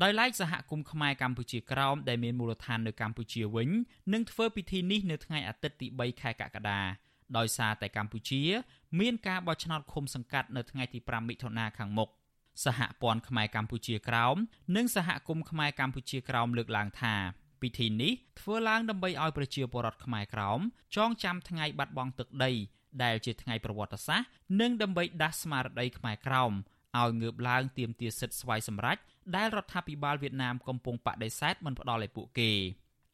[0.01, 3.69] ដោយឡែកសហគមន៍ខ្មែរកម្ពុជាក្រោមដែលមានមូលដ្ឋាននៅកម្ពុជាវិញ
[4.13, 6.81] នឹងធ្វើពិធីនេះនៅថ្ងៃអាទិត្យទី3ខែកក្កដា
[7.37, 8.41] ដោយសារតែកម្ពុជា
[8.99, 12.09] មានការបោះឆ្នោតឃុំសង្កាត់នៅថ្ងៃទី5មិថុនាខាងមុខ
[12.65, 14.35] សហព័ន្ធខ្មែរកម្ពុជាក្រោម
[14.75, 17.15] និងសហគមន៍ខ្មែរកម្ពុជាក្រោមលើកឡើងថា
[17.61, 20.59] ពិធីនេះធ្វើឡើងដើម្បីឲ្យប្រជាពលរដ្ឋខ្មែរក្រោម
[20.95, 22.51] ចងចាំថ្ងៃបាត់បង់ទឹកដី
[23.03, 24.27] ដែលជាថ្ងៃប្រវត្តិសាស្ត្រ
[24.61, 26.51] និងដើម្បីដាស់ស្មារតីខ្មែរក្រោម
[26.99, 28.97] ឲ្យងើបឡើងទាមទារសិទ្ធិស្វ័យសម្រេច
[29.35, 32.51] ដែលរដ្ឋាភិបាលវៀតណាមកំពុងបដិសេធមិនផ្ដល់ឲ្យពួកគេ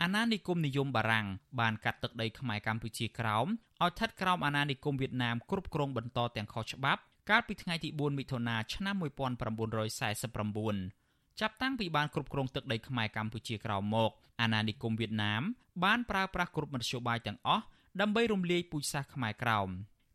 [0.02, 1.28] អាណានិគមនិយមបារាំង
[1.60, 3.48] បានកាត់ទឹកដីខ្មែរកម្ពុជាក្រោម
[3.82, 14.12] ឲ្យស្ថិតក្រោមអាណានិគមវៀតណាមគ្រប់គ្រងបន្តទាំងខុសច្បាប់ កាលពីថ្ងៃទី4មិថុនាឆ្នាំ1949ចាប់តាំងពីបានគ្រប់គ្រងទឹកដីខ្មែរកម្ពុជាក្រោមមក
[14.42, 15.42] អាណានិគមវៀតណាម
[15.84, 17.64] បានប្រើប្រាស់គ្រប់មធ្យោបាយទាំងអស់
[18.02, 19.68] ដើម្បីរំលាយពូជសាសន៍ខ្មែរក្រោម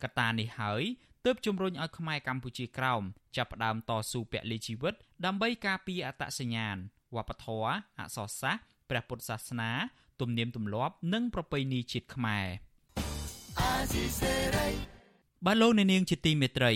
[0.03, 0.83] កត្តានេះហើយ
[1.25, 3.03] ទើបជំរុញឲ្យខ្មែរកម្ពុជាក្រោម
[3.37, 6.77] ចាប់ផ្ដើមតស៊ូពលីជីវិត ដើម្បីការពារអត្តសញ្ញាណ
[7.17, 9.71] វប្បធម៌អក្សរសាស្ត្រព្រះពុទ្ធសាសនា
[10.21, 12.47] ទំនៀមទម្លាប់និងប្រពៃណីជាតិខ្មែរ
[15.47, 16.73] បាទលោកអ្នកនាងជាទីមេត្រី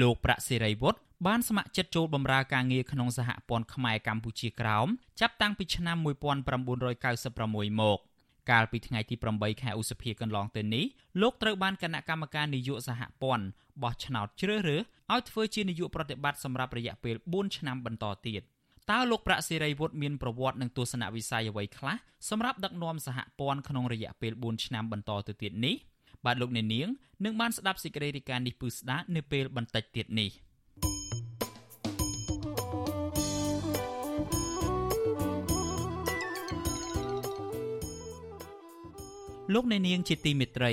[0.00, 4.88] លោកប្រាក់សេរីវុឌ្ឍបានស្ម័គ្រចិត្តចូលបម្រើការងារក្នុងសហព័ន្ធខ្មែរកម្ពុជាក្រោម
[5.20, 7.98] ចាប់តាំងពីឆ្នាំ1996មក
[8.50, 10.84] កាលពីថ្ងៃទី8ខែឧសភាកន្លងទៅនេះ
[11.20, 13.46] លោកត្រូវបានគណៈកម្មការនយោបាយសហព័ន្ធ
[13.82, 18.42] បោះឆ្នោតជ្រើសរើសឲ្យធ្វើជានាយកប្រតិបត្តិសម្រាប់រយៈពេល4ឆ្នាំបន្តទៀត
[18.90, 21.96] តើលោកប្រាក់សេរីវុឌ្ឍមានប្រវត្តិនិងទស្សនវិស័យអ្វីខ្លះ
[22.30, 25.76] សម្រាប់ដឹកនាំសហព័ន្ធក្នុងរយៈពេល4ឆ្នាំបន្តទៅទៀតនេះ
[26.26, 26.88] បាទលោកអ្នកនាង
[27.24, 30.30] នឹងបានស្ដាប់សេចក្តីរាយការណ៍នេះពឺស្ដានៅពេលបន្តិចទៀតនេះ។
[39.54, 40.72] លោកអ្នកនាងជាទីមេត្រី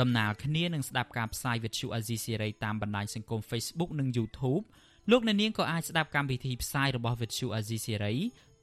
[0.00, 4.64] ដំណើរគ្នានឹងស្ដាប់ការផ្សាយវិទ្យុអាស៊ីសេរីតាមបណ្ដាញសង្គម Facebook និង YouTube
[5.10, 8.14] លោកអ្នកនាងក៏អាចស្ដាប់កម្មវិធីផ្សាយរបស់វិទ្យុអាស៊ីសេរី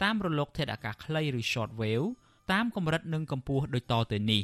[0.04, 2.08] តាមរលកធាតុអាកាសខ្លីឬ Shortwave
[2.51, 4.43] តាមកម្រិតនិងកម្ពស់ដូចតទៅនេះ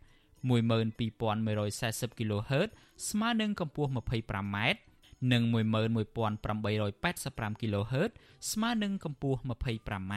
[0.49, 2.69] 12140 kHz
[3.09, 4.57] ស្មើនឹងកម្ពស់ 25m
[5.31, 8.11] និង11885 kHz
[8.51, 10.13] ស្មើនឹងកម្ពស់ 25m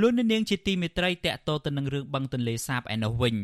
[0.00, 3.36] លោកនាងជាទីមេត្រីតកតទៅនឹងរឿងបឹងទន្លេសាបឯនោះវិញ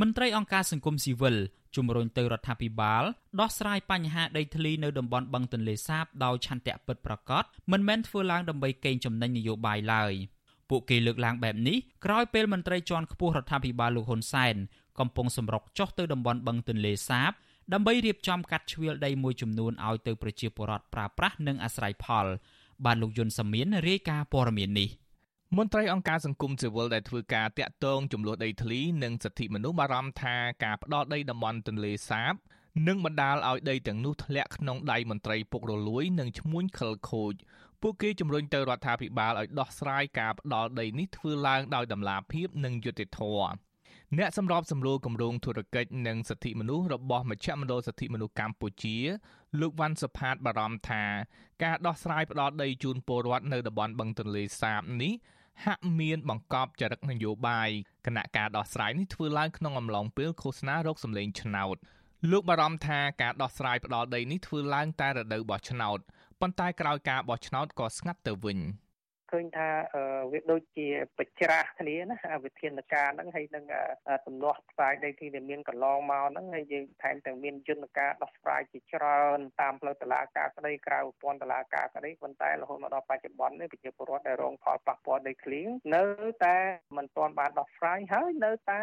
[0.00, 1.36] មន្ត្រីអង្គការសង្គមស៊ីវិល
[1.76, 3.02] ជំរុញទៅរដ្ឋាភិបាល
[3.40, 10.12] ដោះស្រាយបញ្ហាដីធ្លីនៅតំបន់បឹងទន្លេសាបដោយឆន្ទៈពិតប្រាកដមិនមែនធ្វើឡើងដើម្បីកេងចំណេញនយោបាយឡើយ
[10.70, 14.56] ពួកគេលើកឡើងបែបនេះក្រោយពេលមន្ត្រីជាន់ខ្ពស់រដ្ឋាភិបាលលោកហ៊ុនសែន
[14.98, 17.32] កំពុងសម្រុកចុះទៅតំបន់បឹងទន្លេសាប
[17.72, 22.26] ដើម្បីរៀបចំកាត់ជ្រៀលដីមួយចំនួនឲ្យទៅប្រជាពលរដ្ឋប្រើប្រាស់និងអាស្រ័យផល
[22.84, 24.88] បានលោកយុនសាមៀនរាយការណ៍ព័ត៌មាននេះ
[25.56, 32.34] មន្ត្រីអង្គការសង្គមស៊ីវិលដែលធ្វើការតាក់ទងចំនួនដីធ្លីនិងសិទ្ធិមនុស្សបារម្ភថាការផ្ដោតដីតំបន់ទន្លេសាប
[32.88, 37.34] នឹងបណ្ដាលឲ្យដីទាំងនោះធ្លាក់ក្នុងដៃមន្ត្រីពុករលួយនិងឈ្មួញខិលខូច
[37.82, 43.50] ពួកគេជំរុញទៅរដ្ឋាភិបាលឲ្យដោះស្រាយការផ្ដាល់ដីនេះធ្វើឡើងដោយតម្លាភាពនិងយុត្តិធម៌
[44.18, 48.96] អ្នកសម្របសម្រួលគម្រោងធុរកិច្ចនិងសិទ្ធិមនុស្សរបស់មជ្ឈមណ្ឌលសិទ្ធិមនុស្សកម្ពុជា
[49.60, 51.04] លោកវ៉ាន់សុផាតបារម្ភថា
[51.64, 55.12] ការដោះស្រាយផ្ដាល់ដីជូនពលរដ្ឋនៅតំបន់បឹងទន្លេសាបនេះ
[55.64, 57.68] ហាក់មានបង្កប់ចរិតនយោបាយ
[58.06, 61.76] គណៈការដោះស្រាយនេះធ្វើឡើងក្នុងអំឡុងពេលឃោសនារោគសម្លេងឆ្នោត
[62.30, 65.98] លោកបារម្ភថាការដោះស្រាយផ្ដាល់ដីនេះធ្វើឡើងតែរដូវបោះឆ្នោត
[66.40, 68.60] ប៉ុន្តែក្រោយការបោះឆ្នោតក៏ស្ងាត់ទៅវិញ។
[69.32, 69.68] ឃើញថា
[70.32, 73.64] វាដូចជាបច្ច្រាស់គ្នាណាវិធានការហ្នឹងហើយនឹង
[74.26, 85.60] ទំនាស់ផ្សាយដីទីដែលមានកន្លងមកហ្នឹងហើយយើងថែមទាំងមានយន្តការដោះស្រាយជាច្រើនតាមផ្លូវតុលាការក្តីក្រៅប្រព័ន្ធតុលាការក្តីប៉ុន្តែរហូតមកដល់បច្ចុប្បន្ននេះប្រជាពលរដ្ឋដែលរងផលប៉ះពាល់ដីធ្លី
[85.94, 86.02] នៅ
[86.44, 86.56] តែ
[86.96, 88.82] មិនទាន់បានដោះស្រាយហើយនៅតែ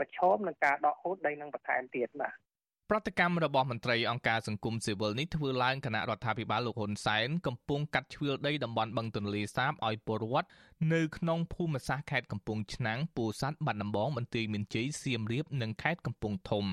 [0.00, 2.51] ប្រឈមនឹងការដកហូតដីនឹងបន្ថែមទៀតបាទ
[2.94, 10.48] ប្រតិកម្មរបស់មន្ត្រីអង្គការសង្គមស៊ីវិលនេះធ្វើឡើងគណៈរដ្ឋាភិបាលលោកហ៊ុនសែនកំពុងកាត់ជ្រឿដីតំបន់បឹងទន្លេសាបឲ្យពលរដ្ឋ
[10.92, 16.66] នៅក្នុងភូមិសាស្ត្រខេត្តកំពង់ឆ្នាំងពោធិ៍សាត់បាត់ដំបងបន្ទាយមានជ័យសៀមរាបនិងខេត្តកំពង់ធំ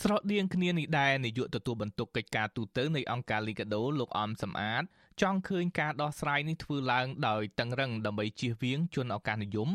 [0.00, 4.82] ស្រដៀងគ្នានេះដែរនាយកទទួលបន្ទុកកិច្ចការទូតនៃអង្គការលីកាដូលោកអំសំអាត
[5.22, 9.70] ចង់ឃើញការដោះស្រាយនេះធ្វើឡើងដោយតឹងរឹងដើម្បីជៀសវាងជនឱកាសនិយម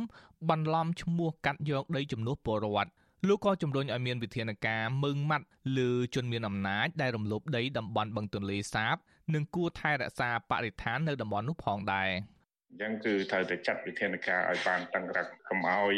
[0.49, 2.91] បន្លំឈ្មោះកាត់យកដីជំនួសពលរដ្ឋ
[3.27, 5.45] លោកក៏ជំរុញឲ្យមានវិធានការមើងម៉ាត់
[5.77, 8.95] លើជនមានអំណាចដែលរំលោភដីតំបន់បឹងទន្លេសាប
[9.33, 12.09] និងគួរថែរក្សាបរិស្ថាននៅតំបន់នោះផងដែរ។
[12.69, 15.93] អញ្ចឹងគឺត្រូវតែចាត់វិធានការឲ្យបានតឹងរ៉ឹងកុំឲ្យ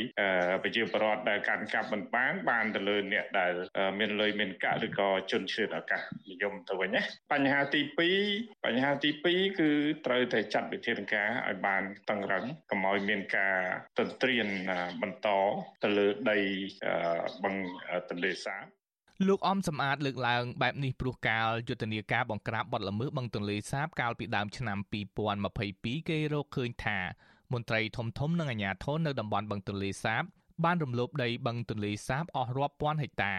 [0.64, 3.54] ប្រជាពលរដ្ឋដែលកាន់កាប់មិនបានបានទៅលើអ្នកដែល
[4.00, 7.02] មានលុយមានកាក់ឬក៏ជនឆ្លៀតឱកាសនិយមទៅវិញណា
[7.34, 7.82] បញ្ហាទី
[8.24, 9.70] 2បញ្ហាទី2គឺ
[10.06, 13.56] ត្រូវតែចាត់វិធានការឲ្យបានតឹងរ៉ឹងកុំឲ្យមានការ
[14.00, 14.48] ទន្ទ្រាន
[15.02, 15.28] បន្ត
[15.84, 16.40] ទៅលើដី
[17.44, 17.56] បឹង
[18.10, 18.81] ទន្លេសាប
[19.28, 24.78] លោកអំសំអាតលើកឡើងបែបនេះព្រោះកាលយុទ្ធនាការបង្ក្រាបបទល្មើសបឹងទន្លេសាបកាលពីដើមឆ្នាំ
[25.44, 27.00] 2022គេរកឃើញថា
[27.54, 30.24] មន្ត្រីធំធំនិងអាជ្ញាធរនៅតំបន់បឹងទន្លេសាប
[30.64, 33.36] បានរំលោភដីបឹងទន្លេសាបអស់រាប់ពាន់ហិកតា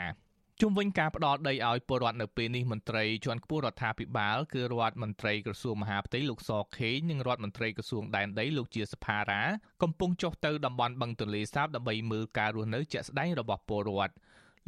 [0.61, 9.43] ជុំវិញការផ្ដោតដីឲ្យពលរដ្ឋនៅពេលនេះមន្ត្រីជាន់ខ្ពស់រដ្ឋាភិបាលគឺរដ្ឋមន្ត្រីក្រសួងមហាផ្ទៃលោកសខេងនិងរដ្ឋមន្ត្រីក្រសួងដែនដីលោកជាសភារា
[9.83, 14.15] កំពុងចុះទៅតំបន់បឹងទន្លេសាបដើម្បីមើលការរស់នៅជាក់ស្ដែងរបស់ពលរដ្ឋ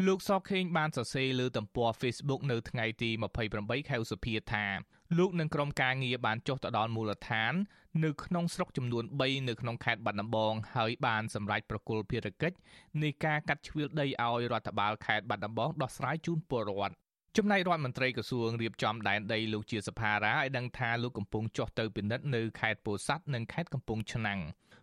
[0.06, 3.10] លោកសខេងបានសរសេរលើទំព័រ Facebook នៅថ្ងៃទី
[3.50, 4.64] 28ខែឧសភាថា
[5.18, 7.52] លោកនិងក្រុមការងារបានចុះទៅដល់មូលដ្ឋាន
[8.04, 12.56] នៅក្នុងស្រុកចំនួន3នៅក្នុងខេត្តបាត់ដំបង ហើយបានសម្រេចប្រគល់ភារកិច្ច
[13.02, 16.94] នៃការកាត់ជ្រឿលដីឲ្យរដ្ឋបាលខេត្តបាត់ដំបងដោះស្រាយជូនពលរដ្ឋ
[17.36, 24.40] ចំណែករដ្ឋមន្ត្រីក្រសួងរៀបចំដែនដីលោកជាសភារាឲ្យដឹងថាលោកកំពុងចុះទៅពិនិត្យនៅខេត្តពោធិ៍សាត់និងខេត្តកំពង់ឆ្នាំង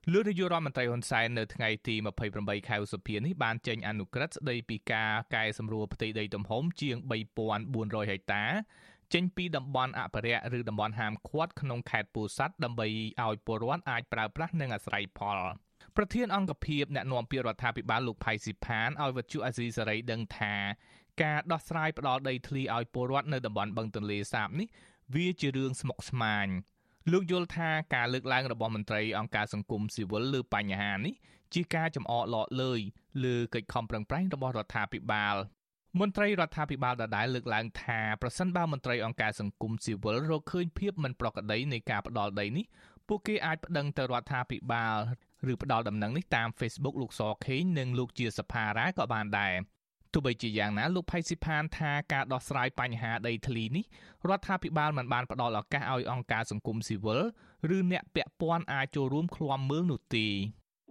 [0.10, 1.96] លោកនាយករដ្ឋមន្ត្រីហ៊ុនសែននៅថ្ងៃទី
[2.32, 6.96] 28ខែឧសភានេះបានចេញអនុក្រឹត្យស្តីពីការកែសម្រួលផ្ទៃដីទំហំជាង
[7.54, 8.46] 3400ហិកតា
[9.14, 12.88] ចេញពីតំបន់អភិរក្សឬតំបន់ហាមឃាត់ក្នុងខេត្តពោធិ៍សាត់ដើម្បី
[13.24, 15.40] ឲ្យពលរដ្ឋអាចប្រើប្រាស់និងអាស្រ័យផល
[15.98, 20.56] ប្រធានអង្គភិបអ្នកណែនាំពាក្យរដ្ឋាភិបាលលោកផៃស៊ីផានឲ្យវិទ្យុអាស៊ីសេរីដឹងថា
[21.24, 24.68] ការដោះស្រាយផ្ដាល់ដីធ្លីឲ្យពលរដ្ឋនៅតំបន់បឹងទន្លេសាបនេះ
[25.16, 26.48] វាជារឿងស្មុគស្មាញ
[27.10, 31.14] លោកយល់ថាការលើកឡើងរបស់មន្ត្រីអង្គការសង្គមស៊ីវិលលើបញ្ហានេះ
[31.54, 32.80] ជាការចំអកឡកលើយ
[33.24, 35.36] លើកិច្ចខំប្រឹងប្រែងរបស់រដ្ឋាភិបាល
[36.00, 42.66] មន្ត្រីរដ្ឋាភិបាលដដែលលើកឡើងថាប្រសិនបើមន្ត្រីអង្គការសង្គមស៊ីវិលរកឃើញភាពមិនប្រក្រតីនៃការផ្ដាល់ដីនេះ
[43.08, 44.98] ពួកគេអាចប្តឹងទៅរដ្ឋាភិបាល
[45.52, 49.54] ឬផ្ដាល់ដំណឹងនេះតាម Facebook លោកសខេងនិងលោកជាសភារាក៏បានដែរ
[50.14, 53.86] ទោះបីជាយ៉ាងណាលោកផៃស៊ីផានថាការដោះស្រាយបញ្ហាដីធ្លីនេះ
[54.30, 57.22] រដ្ឋាភិបាលមិនបានផ្ដល់ឱកាសឲ្យអង្គការសង្គមស៊ីវិល
[57.76, 60.28] ឬអ្នកពាក់ព័ន្ធអាចចូលរួមឃ្លាំមើលនោះទេ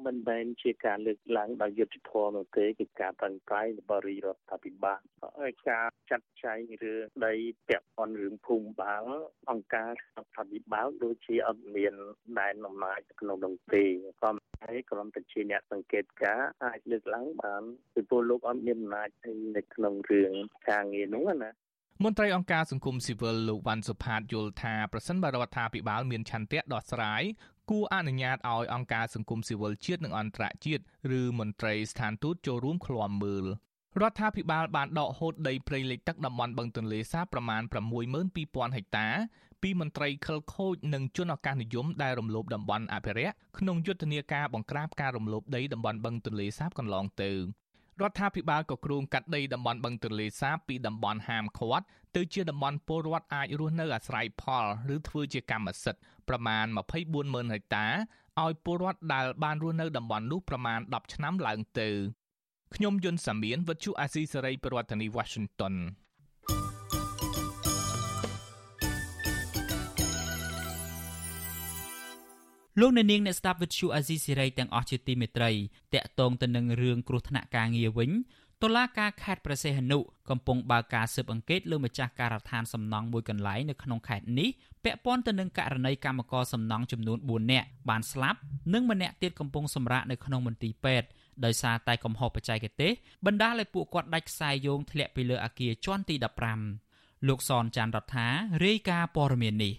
[0.07, 5.01] មិនមែនជាការលើកឡើងដោយយុត្តិធម៌នោះទេគឺការប្រឹងប្រែងរបស់រាជរដ្ឋាភិបាល
[5.41, 7.35] ហើយការចាត់ចែងរឿងដី
[7.69, 9.05] ពាក់ព័ន្ធរឿងភូមិបាល
[9.51, 11.95] អង្គការរដ្ឋាភិបាលដូចជាអត់មាន
[12.41, 13.85] ដែនអំណាចក្នុងនោះទេ
[14.23, 14.31] ក៏
[14.65, 17.63] ហើយគ្រាន់តែជាអ្នកសង្កេតការអាចលើកឡើងបាន
[17.95, 19.09] ពីពលលោកអត់មានអំណាច
[19.57, 20.33] នៅក្នុងរឿង
[20.71, 21.51] ការងារនោះណា
[22.05, 27.23] មន្ត្រីអង្គការសង្គមស៊ីវិលលោកវ៉ាន់សុផាតយល់ថាប្រសិនបើរដ្ឋាភិបាលមានឆន្ទៈដោះស្រាយ
[27.71, 30.83] គួរអនុញ្ញាតឲ្យអង្គការសង្គមស៊ីវិលជាតិនិងអន្តរជាតិ
[31.19, 33.47] ឬមន្ត្រីស្ថានទូតចូលរួមឃ្លាំមើល
[34.01, 37.63] រដ្ឋាភិបាលបានដកហូតដីព្រៃលិចទឹកតំបន់បឹងទន្លេសាបប្រមាណ
[38.19, 39.09] 62000ហិកតា
[39.63, 47.33] ពីមន្ត្រីខិលខូចនិងជនឱកាសនិយមដែលរំលោភតំបន់អភិរក្សក្នុងយុទ្ធនាការបង្ក្រាបការរំលោភដីតំបន់បឹងទន្លេសាបកន្លងទៅ
[48.01, 51.85] រដ្ឋាភិបាលក៏គ្រោងកាត់ដីតំបន់បឹងទន្លេសាបពីតំបន់ហាមឃាត់
[52.17, 56.67] ទៅជាតំបន់ពលរដ្ឋអាចរស់នៅអាស្រ័យផលឬធ្វើជាកម្មសិទ្ធិ ប្រមាណ
[57.11, 57.87] 240,000ហិកតា
[58.43, 61.89] ឲ្យពលរដ្ឋដែលបានរស់នៅតំបន់នោះប្រមាណ10ឆ្នាំឡើងទៅ
[62.75, 65.75] ខ្ញុំយុនសាមៀនវិទ្យុអាស៊ីសេរីប្រធានាធិបតី Washington
[72.81, 75.53] លោកអ្នកនាងអ្នកស្ដាប់វិទ្យុអាស៊ីសេរីទាំងអស់ជាទីមេត្រី
[75.95, 78.11] តកតងទៅនឹងរឿងគ្រោះថ្នាក់ការងារវិញ
[78.65, 79.99] តុលាការខេត្តប្រសេះហនុ
[80.31, 84.49] កំពុងបើកការស៊ើបអង្កេតលើម្ចាស់ការដ្ឋានសំណង់មួយកន្លែងនៅក្នុងខេត្តនេះ
[84.85, 88.39] ពាក់ព័ន្ធទៅនឹងករណីកម្មករសំណង់ចំនួន4នាក់បានស្លាប់
[88.75, 91.09] និងម្នាក់ទៀតកំពុងសម្រាកនៅក្នុងមន្ទីរពេទ្យ
[91.45, 92.93] ដោយសារតែកំហុសបច្ចេកទេស
[93.27, 96.15] បណ្ដាលឲ្យពួកគាត់ដាច់ខ្សែយោងធ្លាក់ពីលើអាគារជាន់ទី
[96.71, 98.27] 15លោកសនចាន់រដ្ឋា
[98.65, 99.75] រាយការណ៍ព័ត៌មាននេះ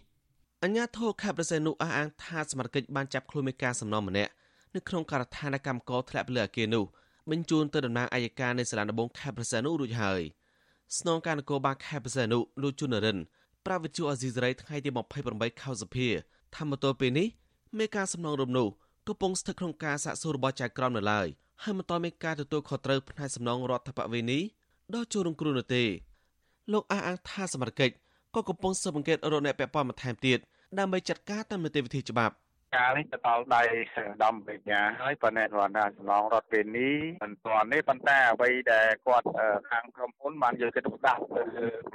[0.63, 4.31] អញ្ញាធរខេត្តប្រសេនុអះអាងថាសមត្ថកិច្ចបានចាប់ខ្លួនមេការសំណងម្នាក់
[4.75, 6.85] នៅក្នុងការដ្ឋានកម្មករធ្លាក់ពីលើអាគារនោះ
[7.29, 10.21] បញ្ជូនទៅតំណាងអัยការនៃសាលាដំបងខេត្តប្រសេនុរួចហើយ
[10.97, 13.17] ស្នងការនគរបាលខេត្តប្រសេនុលោកជុនរិន
[13.65, 14.89] ប្រាវិទ្យុអាស៊ីសេរីថ្ងៃទី
[15.25, 16.07] 28ខែសភា
[16.55, 17.27] ធម្មទោពេលនេះ
[17.77, 18.67] មេការសំណងរំនោះ
[19.07, 21.27] កំពុងស្ថិតក្នុងការសាកសួររបស់ចៅក្រមនៅឡើយ
[21.63, 24.39] ហើយមិនទាន់មានការទទួលខុសត្រូវផ្នែកសំណងរដ្ឋបវេនី
[24.93, 25.83] ដល់ចូលរងគ្រោះនោះទេ
[26.71, 27.95] លោកអះអាងថាសមត្ថកិច្ច
[28.35, 30.39] ក៏កំពុងស៊ើបអង្កេតរកអ្នកពាក់ព័ន្ធបន្ថែមទៀត
[30.79, 32.33] ដើម្បីចាត់ការតាមនីតិវិធីច្បាប់
[32.75, 33.63] ការនេះទៅដល់ដៃ
[34.23, 39.27] ដំបញ្ញាហើយប៉ុន្តែរដ្ឋាភិបាលសំឡងរដ្ឋពេលនេះមិនទាន់ទេប៉ុន្តែអ្វីដែលគាត់
[39.71, 41.43] ខាងក្រុមហ៊ុនបានយកចិត្តទុកដាក់ទៅ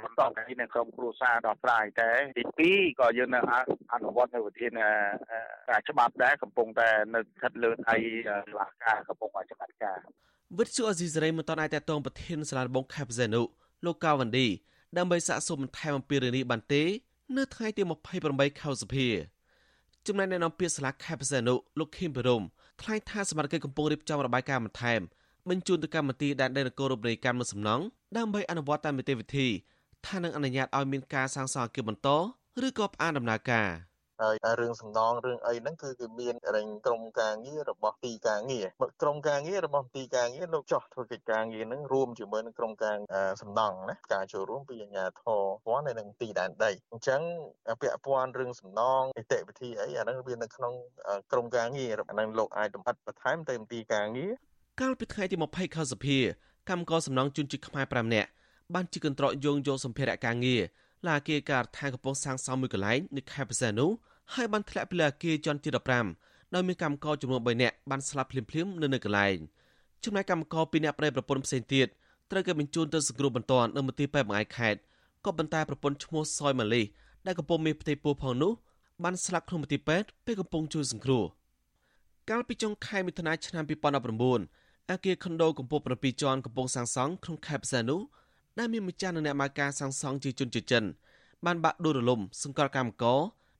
[0.03, 3.39] បន្តការនៅក្រុមគ្រួសារដល់ស្រាយតែទី2ក៏យើងនៅ
[3.93, 4.71] អនុវត្តនៅវិធាន
[5.69, 7.95] ការច្បាប់ដែរកំពុងតែនៅស្ថិតលើដៃ
[8.51, 9.97] ស្លាកការកំពុងតែចំណាត់ការ
[10.59, 13.41] វិទ្យុអេស៊ីសេរីមិនទាន់អាចតតងប្រធានសាលាដំបងខេបហ្សេនុ
[13.85, 14.47] លោកកាវ៉ាន់ឌី
[14.97, 16.83] ដើម្បីសាកសួរបន្ថែមអំពីរឿងនេះបានទេ
[17.37, 17.83] នៅថ្ងៃទី
[18.21, 19.07] 28ខែសភា
[20.07, 22.43] ចំណែកអ្នកនាំពាក្យសាលាខេត្តបរសេនុលោកខៀមពិរម
[22.81, 25.01] ថ្លែងថាសមាជិកកំពុងរៀបចំរបាយការណ៍បន្ថែម
[25.49, 27.81] បញ្ជូនទៅកម្មវិធីដែនដីនគររូបនីយកម្មមួយសំណង
[28.17, 29.47] ដើម្បីអនុវត្តតាមនីតិវិធី
[30.07, 32.07] ថានឹងអនុញ្ញាតឲ្យមានការសាងសង់អគារបន្ត
[32.65, 33.67] ឬក៏ផ្អាកដំណើរការ។
[34.21, 38.65] ហើយរឿងសំណងរឿងអីហ្នឹងគឺគឺមានរែងក្រុមការងាររបស់ទីការងារ
[39.01, 42.97] ក្រុមការងាររបស់ទីការងារលោកចោះធ្វើកិច្ចការងារហ្នឹងរួមជាមួយនឹងក្រុមការ
[43.41, 47.21] សំណងណាការចូលរួមពីអាជ្ញាធរព័ន្ធនៅនឹងទីដែនដីអញ្ចឹង
[47.81, 50.73] ពាក់ព័ន្ធរឿងសំណងនីតិវិធីអីអាហ្នឹងវានៅក្នុង
[51.31, 54.31] ក្រុមការងារអាហ្នឹងលោកអាចតំបត្តិបន្ថែមទៅទីការងារ
[54.81, 56.17] កាលពីថ្ងៃទី20ខែសភា
[56.69, 58.29] កម្មករសំណងជនជាតិខ្មែរ5នាក់
[58.75, 60.61] បានជិះកន្ត្រកយោងយកសម្ភារៈការងារ
[61.07, 63.85] ឡាគារការដ្ឋានកំពង់សាងសង់មួយកន្លែងនៅខេត្តបរសេនុ
[64.33, 65.69] ហើយបានធ្លាក់ពីលើអគារជាន់ទី
[66.11, 69.37] 15ដោយមានកម្មករចំនួន3នាក់បានស្លាប់ភ្លាមៗនៅនៅកន្លែង
[70.03, 71.87] ចំណែកកម្មករ2នាក់ប្តីប្រពន្ធផ្សេងទៀត
[72.31, 74.79] ត្រូវគេបញ្ជូនទៅសង្គ្រោះបន្ទាន់នៅមន្ទីរពេទ្យបង្អែកខេត្ត
[75.25, 76.83] ក៏ប៉ុន្តែប្រពន្ធឈ្មោះសយម៉ាលី
[77.25, 78.53] ដែលកំពុងមានផ្ទៃពោះផងនោះ
[79.03, 81.23] បានស្លាប់ក្នុងមន្ទីរពេទ្យពេលកំពុងជួយសង្គ្រោះ
[82.29, 83.63] កាលពីចុងខែមិថុនាឆ្នាំ
[84.27, 88.01] 2019អគារខុនដូកម្ពស់7ជាន់កំពុងសាងសង់ក្នុងខេត្តផ្សេងនោះ
[88.57, 90.83] ដែលមានម្ចាស់និងអ្នកម៉ាការសាងសង់ជាជនជាតិចិន
[91.45, 93.19] បានបាក់ដួលរលំសង្កត់កម្មករ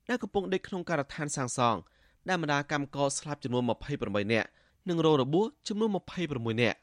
[0.10, 1.79] ដែលកំពុងដេកក្នុងការដ្ឋានសាងសង់
[2.27, 3.63] ដែលបណ្ដាកម្មករស្លាប់ចំនួន
[3.97, 4.47] 28នាក់
[4.89, 5.89] និងរងរបួសចំនួន
[6.25, 6.77] 26នាក់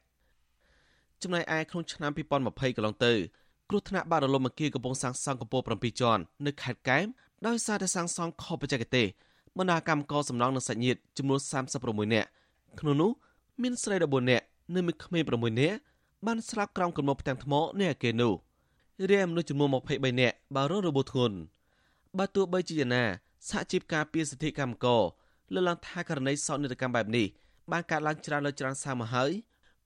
[1.22, 3.12] ចំណែកឯក្នុងឆ្នាំ2020កន្លងទៅ
[3.68, 7.04] គ្រោះថ្នាក់បាក់រលំអគារកំពុងសាងសង់កម្ពស់7ជាន់នៅខេត្តកែប
[7.46, 9.06] ដោយសារតែសាងសង់ខុសបច្ចេកទេស
[9.58, 11.40] បណ្ដាកម្មករសំណងនិងសាច់ញាតិចំនួន
[11.76, 12.28] 36នាក់
[12.80, 13.10] ក្នុងនោះ
[13.62, 15.78] មានស្រី14នាក់និងមានក្មេង6នាក់
[16.26, 18.32] បានស្លាប់ក្រោមគំនរផ្ទាំងថ្មនៃអគារនោះ
[19.10, 21.36] រាយមនុស្សចំនួន23នាក់បានរងរបួសធ្ងន់
[22.18, 23.04] បើទោះបីជាយ៉ាងណា
[23.48, 25.02] សហជីពការពារសិទ្ធិកម្មករ
[25.52, 27.26] លើកឡើងថាករណីសោកនាដកម្មបែបនេះ
[27.72, 29.30] បានកើតឡើងច្រើនលើច្រើនសារមកហើយ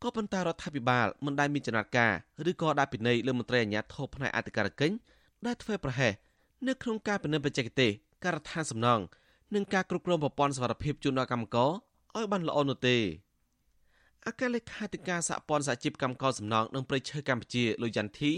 [0.03, 2.12] ក៏ប៉ុន្តែរដ្ឋាភិបាលមិនដែលមានចំណាត់ការ
[2.51, 4.94] ឬក៏ដាក់ពិន័យលើមន្ត្រីអាជ្ញាធរផ្នែកអធិការកិច្ច
[5.46, 6.12] ដែលធ្វើប្រហែស
[6.68, 7.90] នៅក្នុងការពិនិត្យបច្ចេកទេស
[8.22, 9.03] ការដ្ឋានសំណង់
[9.55, 11.70] និងការគ្រប់គ្រងប្រព័ន្ធសុវត្ថិភាពជូនដល់កម្មករ
[12.16, 12.96] ឲ្យបានល្អនោះទេ
[14.26, 18.33] អគ្គលេខាធិការសហព័ន្ធសហជីពកម្មករសំណង់និងប្រៃឈើកម្ពុជាលោកយ៉ាន់ធី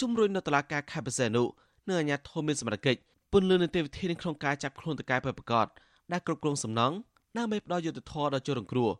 [0.00, 1.44] ជំរុញនៅតុលាការខេត្តបរសេនុ
[1.88, 3.00] និងអាជ្ញាធរមានសមត្ថកិច្ច
[3.32, 5.66] ពន្យល់នីតិវិធីក្នុងការចាប់ខ្លួនតកែប្រកប
[6.12, 6.96] ដែលគ្រប់គ្រងសំណង់
[7.36, 8.90] ដើម្បីផ្ដល់យុត្តិធម៌ដល់ជនរងគ្រោះ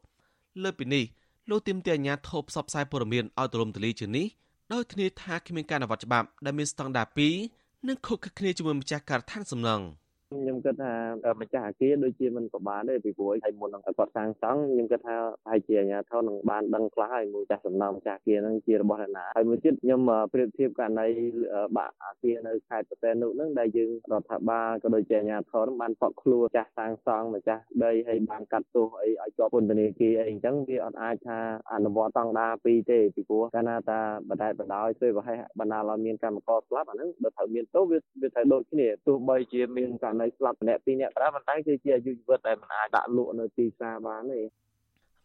[0.62, 1.04] លើពីនេះ
[1.50, 4.26] លោកទីមទាអាញាធបផ្សព្វផ្សាយព័ត៌មានឲ្យទូលំទូលាយជាងនេះ
[4.72, 7.06] ដោយធានាថាគ្មានការអនុវត្តច្បាប់ដែលមានស្តង់ដារ
[7.46, 9.84] 2និងខុសគ្នាជាមួយម្ចាស់ការដ្ឋានសំណង់។
[10.40, 10.94] ខ្ញុំគិតថា
[11.40, 15.16] ម្ចាស់អាគារដូចជាមិនប្របានទេពីព្រោះហើយមុននឹងគាត់សាងសង់ខ្ញុំគិតថា
[15.50, 20.00] ហើយជាអាជ្ញាធរនឹងបានដឹងខ្លះហើយមួយចាស់សំណង់ម្ចាស់អាគារហ្នឹងជារបស់អ្នកណាហើយមួយទៀតខ្ញុំ
[20.32, 21.06] ប្រៀបធៀបករណី
[21.76, 31.38] បាក់អាគារនៅខេត្តប្រទេសនោះហ្នឹងដែលយើងរដ្ឋាភិបាលក៏ដូចជាអាជ្ញាធរបានផកខ្លួនចាស់សាងសង់ម្ចាស់ដីហើយបានកាត់ទោសអីឲ្យជាប់ពន្ធនាគារអីអញ្ចឹងវាអត់អាចថា
[31.72, 44.40] អនុវត្តតង់ដាពីរទេពីព្រោះកាលណាតាបដែតបដោយធ្វើប្រហែលបណ្ដាលឲ្យមានកម្មករស្លាប់អាហ្នឹងបើត្រូវមានទោសវាវាត្រូវដូចគ្នាទោះបីជាមានករណីស្លាប់ម្នាក់ពីរនាក់ប្រើប៉ុន្តែគឺជាអាយុជីវិតដែលមិនអាចដាក់លក់នៅទីផ្សារបានទេ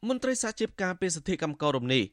[0.08, 2.04] មន្ត្រីសហជីពការពារសិទ្ធិកម្មកររំនេះ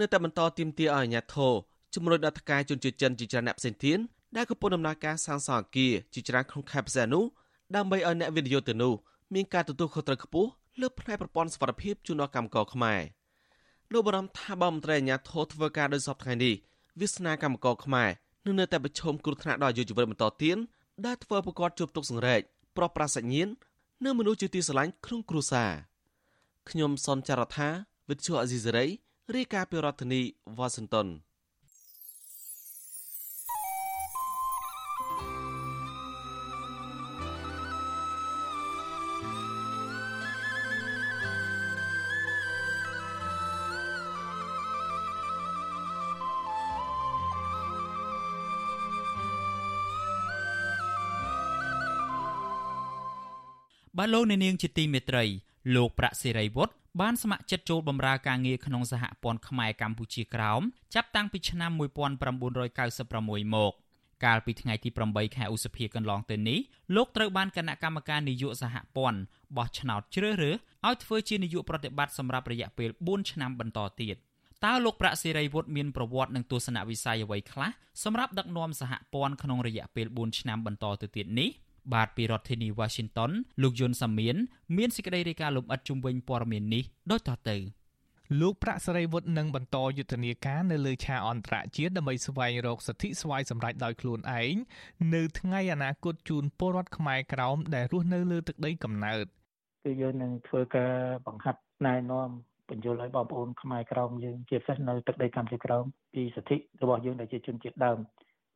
[0.00, 1.54] នៅតែបន្តទាមទារឲ្យអាជ្ញាធរ
[1.94, 3.98] ជំរុញដល់ថការជនជាតិចិនជាច្រើនអ្នកផ្សេងទៀត
[4.36, 7.24] ដែលកំពុងដំណើរការសាងសង់អគារជាច្រើនក្នុងខេត្តផ្សេងនោះ
[7.76, 8.94] ដើម្បីឲ្យអ្នកវិនិយោគទៅនោះ
[9.34, 13.00] មានការទទួលខុសត្រូវខ្ពស់លើផ្នែកប្រព័ន្ធសុវត្ថិភាពជូនដល់កម្មករខ្មែរ
[13.92, 16.54] លោកបារម្ភថាបើមន្ត្រីអាជ្ញាធរធ្វើការដោយសពថ្ងៃនេះ
[17.00, 18.08] វាសនាកម្មករខ្មែរ
[18.44, 20.58] នឹងនៅតែប្រឈមគ្រោះថ្នាក់ដល់អាយុជីវិតបន្តទៀត
[21.06, 22.40] ដែលធ្វើឲ្យពួកគាត់ជួបទុក្ខសង្រេច
[22.76, 23.48] ប្រុសប្រាសញ្ញាណ
[24.04, 25.72] និងមនុស្សជាទីស្រឡាញ់ក្នុងគ្រួសារ
[26.70, 27.68] ខ្ញុំសនចាររថា
[28.08, 28.86] វិទ្យុអេស៊ីសេរី
[29.34, 30.20] រាយការណ៍ពីរដ្ឋធានី
[30.58, 31.06] វ៉ាស៊ីនតោន
[53.98, 55.24] បាទលោកអ្នកនាងជាទីមេត្រី
[55.74, 60.62] លោកប្រាក់សេរីវុឌ្ឍបានស្ម័គ្រចិត្តចូលបម្រើការងារក្នុងសហព័ន្ធខ្មែរកម្ពុជាក្រោម
[60.94, 63.72] ចាប់តាំងពីឆ្នាំ1996មក
[64.24, 66.58] កាលពីថ្ងៃទី8ខែឧសភាកន្លងទៅនេះ
[66.96, 69.18] លោកត្រូវបានគណៈកម្មការនយោបាយសហព័ន្ធ
[69.56, 74.16] បោះឆ្នោតជ្រើសរើសឲ្យធ្វើជានាយកប្រតិបត្តិសម្រាប់រយៈពេល4ឆ្នាំបន្តទៀត
[74.64, 77.70] តើលោកប្រាក់សេរីវុឌ្ឍមានប្រវត្តិនិងទស្សនវិស័យអ្វីខ្លះ
[78.04, 81.50] សម្រាប់ដឹកនាំសហព័ន្ធក្នុងរយៈពេល4ឆ្នាំបន្តទៅទៀតនេះ
[81.92, 83.30] បាទពីរដ្ឋធានី Washington
[83.62, 84.36] លោកយុនសាមៀន
[84.76, 87.56] មានសេចក្តីរាយការណ៍លម្អិតជុំវិញព័ត៌មាននេះដូចតទៅ
[88.40, 94.54] លោកប្រាក់សេរីវុឌ្ឍនឹងបន្តយុទ្ធនាការនៅលើឆាកអន្តរជាតិដើម្បីស្វែងរកសិទ្ធិស្វ័យសម្រេចដោយខ្លួនឯង
[95.14, 99.26] នៅថ្ងៃអនាគតជូនពលរដ្ឋខ្មែរក្រោមដែលរស់នៅលើទឹកដីកំណើត
[99.84, 100.92] គឺយើងនឹងធ្វើការ
[101.26, 102.28] បង្ហាត់ណែនាំ
[102.68, 107.98] បញ្យល់ឲ្យបងប្អូនខ្មែរក្រមយើងជាពិសេសនៅទឹកដីកម្ពុជាក្រមពីសិទ្ធិរបស់យើងដែលជាជនជាតិដើម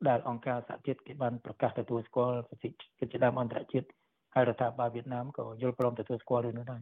[0.07, 2.71] ដែលអង្គការសហជាតិគេបានប្រកាសទទួលស្គាល់សិទ្ធិជ
[3.05, 3.87] នជាតិដើមអន្តរជាតិ
[4.35, 6.81] ហើយរដ្ឋាភិបាលវៀតណាមក៏យល់ព្រមទទួលស្គាល់រឿងនោះដែរ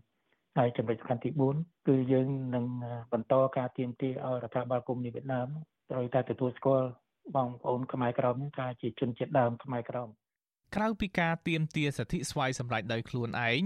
[0.58, 2.65] ហើយចំណុចសំខាន់ទី4គឺយើងនឹង
[3.13, 5.47] បន្តការទៀមទាឲ្យរដ្ឋាភិបាលកុម្មុយនីសវៀតណាម
[5.91, 6.88] ត្រូវតែទទួលស្គាល់
[7.36, 10.10] បងប្អូនខ្មែរក្រមថាជាជនជាតិដើមខ្មែរក្រម
[10.75, 13.62] ក្រៅពីការទៀមទាសិទ្ធិស្វ័យសម្រេចដោយខ្លួនឯង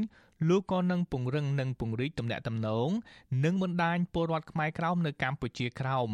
[0.49, 2.89] លោកក៏នឹងពង្រឹងនិងពង្រីកទំនាក់ទំនង
[3.45, 6.09] និងបណ្ដាញពលរដ្ឋខ្មែរក្រោមនៅកម្ពុជាក្រោម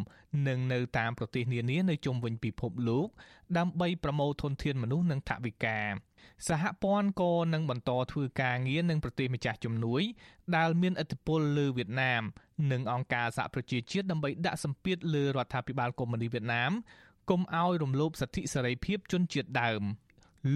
[0.48, 3.08] និងនៅតាមប្រទេសនានានៅជុំវិញពិភពលោក
[3.58, 5.80] ដើម្បីប្រមូលធនធានមនុស្សនិងថវិកា
[6.48, 10.02] សហព័ន្ធក៏នឹងបន្តធ្វើការងារនឹងប្រទេសម្ចាស់ជំនួយ
[10.56, 12.24] ដែលមានឥទ្ធិពលលើវៀតណាម
[12.72, 16.72] និងអង្គការសហប្រជាជាតិដើម្បីដាក់សម្ពាធលើរដ្ឋាភិបាលកុម្មុយនីសវៀតណាម
[17.30, 19.84] កុំឲ្យរំលោភសិទ្ធិសេរីភាពជនជាតិដើម។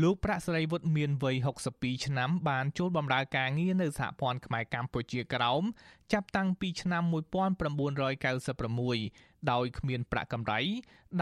[0.01, 1.35] លោកប្រាក់សេរីវុឌ្ឍមានវ័យ
[1.71, 5.63] 62ឆ្នាំបានចូលបម្រើការងារនៅសហព័ន្ធខ្មែរកម្ពុជាក្រោម
[6.13, 10.59] ចាប់តាំងពីឆ្នាំ1996ដោយគ្មានប្រាក់កម្រៃ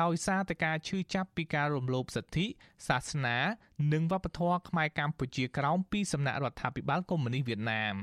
[0.01, 2.45] ដោយសារតែការឈឺចាប់ពីការរំលោភសិទ្ធិ
[2.87, 3.37] សាសនា
[3.93, 7.95] និងវប្បធម៌ខ្មែរកម្ពុជាក្រោមពីសំណាក់រដ្ឋាភិបាលកុម្មុយនីសវៀតណាម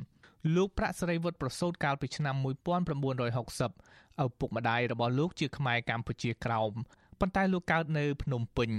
[0.54, 6.72] លោកប្រាក់សេរីវុឌ្ឍប្រសូតកាលពីឆ្នាំ1960ឪពុកម្ដាយរបស់លោកជាខ្មែរកម្ពុជាក្រោម
[7.20, 8.70] ប៉ុន្តែលោកកើតនៅភ្នំពេញ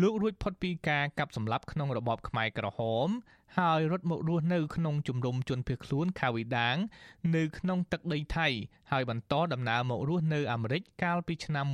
[0.00, 3.08] លោករួចផុតពីការកាប់សម្លាប់ក្នុងរបបខ្មែរក្រហម
[3.58, 6.76] ហើយរត់មករស់នៅក្នុងជំរំជនភៀសខ្លួនខាវីដាង
[7.36, 8.48] នៅក្នុងទឹកដីថៃ
[8.90, 11.66] ហើយបន្តដំណើរមករស់នៅអាមេរិកកាលពីឆ្នាំ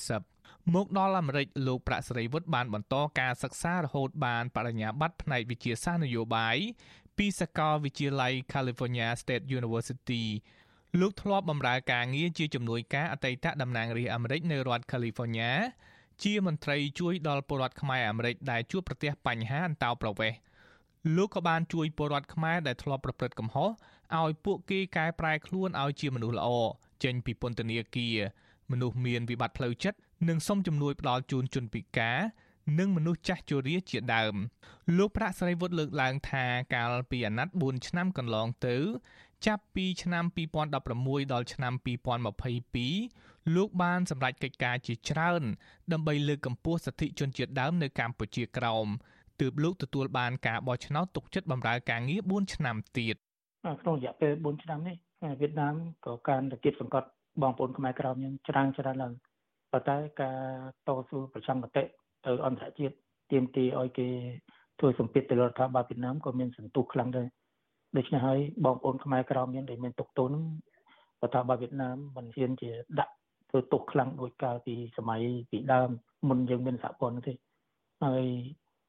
[0.00, 6.56] 1980មកដល់អាមេរិកលោកប្រាក់សេរីវុឌ្ឍបានបន្តការសិក្សារហូតបានបរិញ្ញាបត្រផ្នែកវិទ្យាសាស្ត្រនយោបាយ
[7.18, 10.24] ពីសាកលវិទ្យាល័យ California State University
[11.00, 15.52] លោកធ្លាប់បម្រើការងារជាជំនួយការអតីតតំណាងរាស្ត្រអាមេរិកនៅរដ្ឋ California
[16.22, 20.38] ជាមន្ត្រីជួយដល់ពលរដ្ឋខ្មែរអាមេរិកដែលជួបប្រទះបញ្ហាអន្តោប្រវេសន៍
[21.16, 23.68] លោកក៏បានជួយពលរដ្ឋខ្មែរដែលធ្លាប់ប្រព្រឹត្តកំហុស
[24.20, 26.48] ឲ្យពួកគេកែប្រែខ្លួនឲ្យជាមនុស្សល្អ
[27.04, 28.16] ចេញពីពន្ធនាគារ
[28.70, 32.18] មនុស្សមានវិបត្តិផ្លូវចិត្តនិងសុំជំនួយផ្ដល់ជូនជនពិការ
[32.78, 34.34] និងមនុស្សចាស់ជរាជាដើម
[34.98, 38.76] លោកប្រាក់ស្រីវុឌ្ឍលើកឡើងថាកាលពីអាណត្តិ4ឆ្នាំកន្លងទៅ
[39.46, 40.24] ចាប់ពីឆ្នាំ
[40.76, 45.42] 2016ដល់ឆ្នាំ2022 លោកបានសម្រេចកិច្ចការជាច្រើន
[45.92, 48.86] ដើម្បីលើកកម្ពស់សិទ្ធិជនជាតិដើមនៅកម្ពុជាក្រោម
[49.40, 53.16] ទើបលោកទទួលបានការបោះឆ្នោតទុកចិត្តបម្រើការងារ4ឆ្នាំទៀត
[53.80, 54.96] ក្នុងរយៈពេល4ឆ្នាំនេះ
[55.40, 55.74] វៀតណាម
[56.06, 57.08] ក៏ការរកៀបសង្កត់
[57.42, 59.12] បងប្អូនខ្មែរក្រោមយើងច្រើនច្រើនឡើង
[59.72, 60.38] ប៉ុន្តែការ
[60.86, 61.82] តស៊ូប្រចាំមតិ
[62.26, 62.94] ទៅអន្តរជាតិ
[63.30, 64.08] ទាមទារឲ្យគេ
[64.78, 67.28] ធ្វើសម្ពាធទៅលើរដ្ឋាភិបាលវៀតណាមក៏មានសន្ទុះខ្លាំងដែរ
[67.96, 70.44] ដូច្នេះហើយបងប្អូនខ្មែរក្រមយើងដែលមានទុកទោសនឹង
[71.22, 73.12] រដ្ឋាភិបាលវៀតណាមមិនហ៊ានជាដាក់
[73.50, 75.90] ធ្វើទុកខ្លាំងដូចកាលពីសម័យពីដើម
[76.28, 77.32] មុនយើងមានសហព័ន្ធទេ
[78.04, 78.24] ហើយ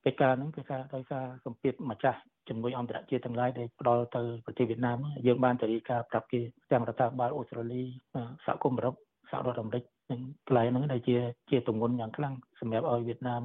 [0.05, 2.19] កិច្ចការហ្នឹងគឺថាដោយសារសម្ពាធម្ចាស់
[2.49, 4.97] ជំនួយអន្តរជាតិទាំងឡាយដែលផ្ដល់ទៅប្រទេសវៀតណាម
[5.27, 7.83] យើងបានទៅរីកាប្រាប់គេទាំងរដ្ឋាភិបាលអូស្ត្រាលី
[8.45, 8.95] សហគមន៍អឺរ៉ុប
[9.31, 11.15] សហរដ្ឋអាមេរិកនិងកន្លែងហ្នឹងដែលជា
[11.49, 13.41] ជាទម្ងន់យ៉ាងខ្លាំងសម្រាប់ឲ្យវៀតណាម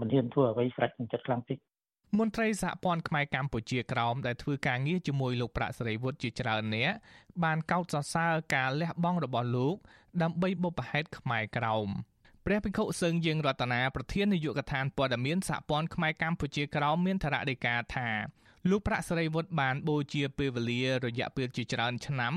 [0.00, 1.58] មិនហ៊ានធ្វើអ្វីស្រេចនឹងចិត្តខ្លាំងពេក
[2.18, 6.92] មន្ត្រីសហព័ន្ធខ្មែរកម្ពុជាក្រោមដែលធ្វើការងារជាមួយលោកប្រាក់សេរីវុឌ្ឍជាច្រើនអ្នក
[7.44, 9.76] បានកោតសរសើរការលះបង់របស់លោក
[10.22, 11.88] ដើម្បីបុព្វហេតុខ្មែរក្រោម
[12.46, 18.08] ព្រះភិក្ខុសឹងយើងរតនាប្រធាននាយកដ្ឋានព័ត៌មានសហព័ន្ធខ្មែរកម្ពុជាក្រោមមានថ្នាក់ដឹកការថា
[18.70, 22.34] លោកប្រាក់សេរីវុឌ្ឍបានបូជាពេលវេលារយៈពេលជាច្រើនឆ្នាំ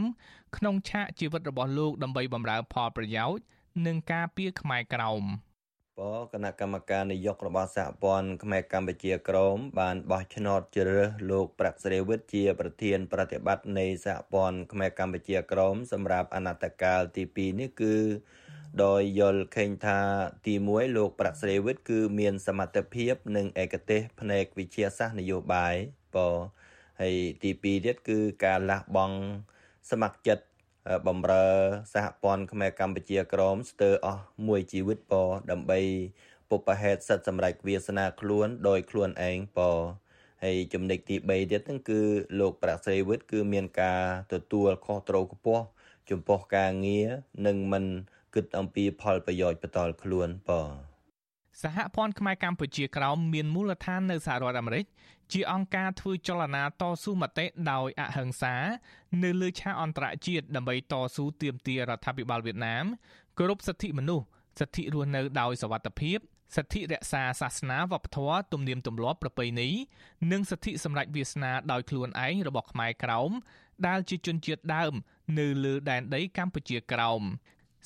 [0.57, 3.41] ក្នុងឆាកជីវិតរបស់លោកដើម្បីបម្រើផលប្រយោជន៍
[3.85, 5.23] និងការពារខ្មែរក្រោម។
[5.99, 6.03] ប
[6.33, 17.95] គណៈកម្មការនយោបាយរបស់សហព័ន្ធខ្មែរកម្ពុជាក្រមបានបោះឆ្នោតជ្រើសរើសលោកប្រាក់ស្រីវិទ្យជាប្រធាន ប្រតិបត្តិនៃសហព័ន្ធខ្មែរកម្ពុជាក្រមសម្រាប់អនត្តកាលទី2នេះគឺ
[18.83, 19.99] ដោយយល់ឃើញថា
[20.45, 25.75] ទី1លោកប្រាក់ស្រីវិទ្យគឺមានសមត្ថភាព និងឯកទេសផ្នែកវិទ្យាសាស្ត្រនយោបាយ
[26.15, 26.17] ប
[27.01, 29.17] ហើយទី2ទៀតគឺការលះបង់
[29.91, 30.45] សមត្ថចិត្ត
[31.07, 31.47] បំរើ
[31.93, 35.13] សហព័ន្ធខ្មែរកម្ពុជាក្រមស្ទើរអស់មួយជីវិតព
[35.51, 35.79] ដើម្បី
[36.49, 39.59] ពុបហេតុសិទ្ធសម្រេចវាសនាខ្លួនដោយខ្លួនឯងព
[40.43, 42.01] ហើយចំណុចទី3ទៀតហ្នឹងគឺ
[42.39, 44.01] លោកប្រាក់ស្រីវិទ្យគឺមានការ
[44.33, 45.63] ទទួលខុសត្រូវខ្ពស់
[46.09, 47.07] ចំពោះការងារ
[47.45, 47.85] និងមិន
[48.35, 50.51] គិតអំពីផលប្រយោជន៍បន្តខ្លួនព
[51.61, 54.85] សហព័ន្ធខ្មែរកម្ពុជាក្រោមមានមូលដ្ឋាននៅសហរដ្ឋអាមេរិក
[55.33, 58.55] ជាអង្គការធ្វើចលនាតស៊ូមតិដោយអហិង្សា
[59.23, 62.85] នៅលើឆាកអន្តរជាតិដើម្បីតស៊ូទាមទាររដ្ឋាភិបាលវៀតណាម
[63.37, 64.25] គោរពសិទ្ធិមនុស្ស
[64.59, 66.17] សិទ្ធិរស់នៅដោយសវត្ថិភាព
[66.55, 69.69] សិទ្ធិរក្សាសាសនាវប្បធម៌ទំនៀមទម្លាប់ប្រពៃណី
[70.31, 73.31] និងសិទ្ធិសម្រេចវាសនាដោយខ្លួនឯងរបស់ខ្មែរក្រោម
[73.87, 74.93] ដែលជាជនជាតិដើម
[75.39, 77.21] នៅលើដែនដីកម្ពុជាក្រោម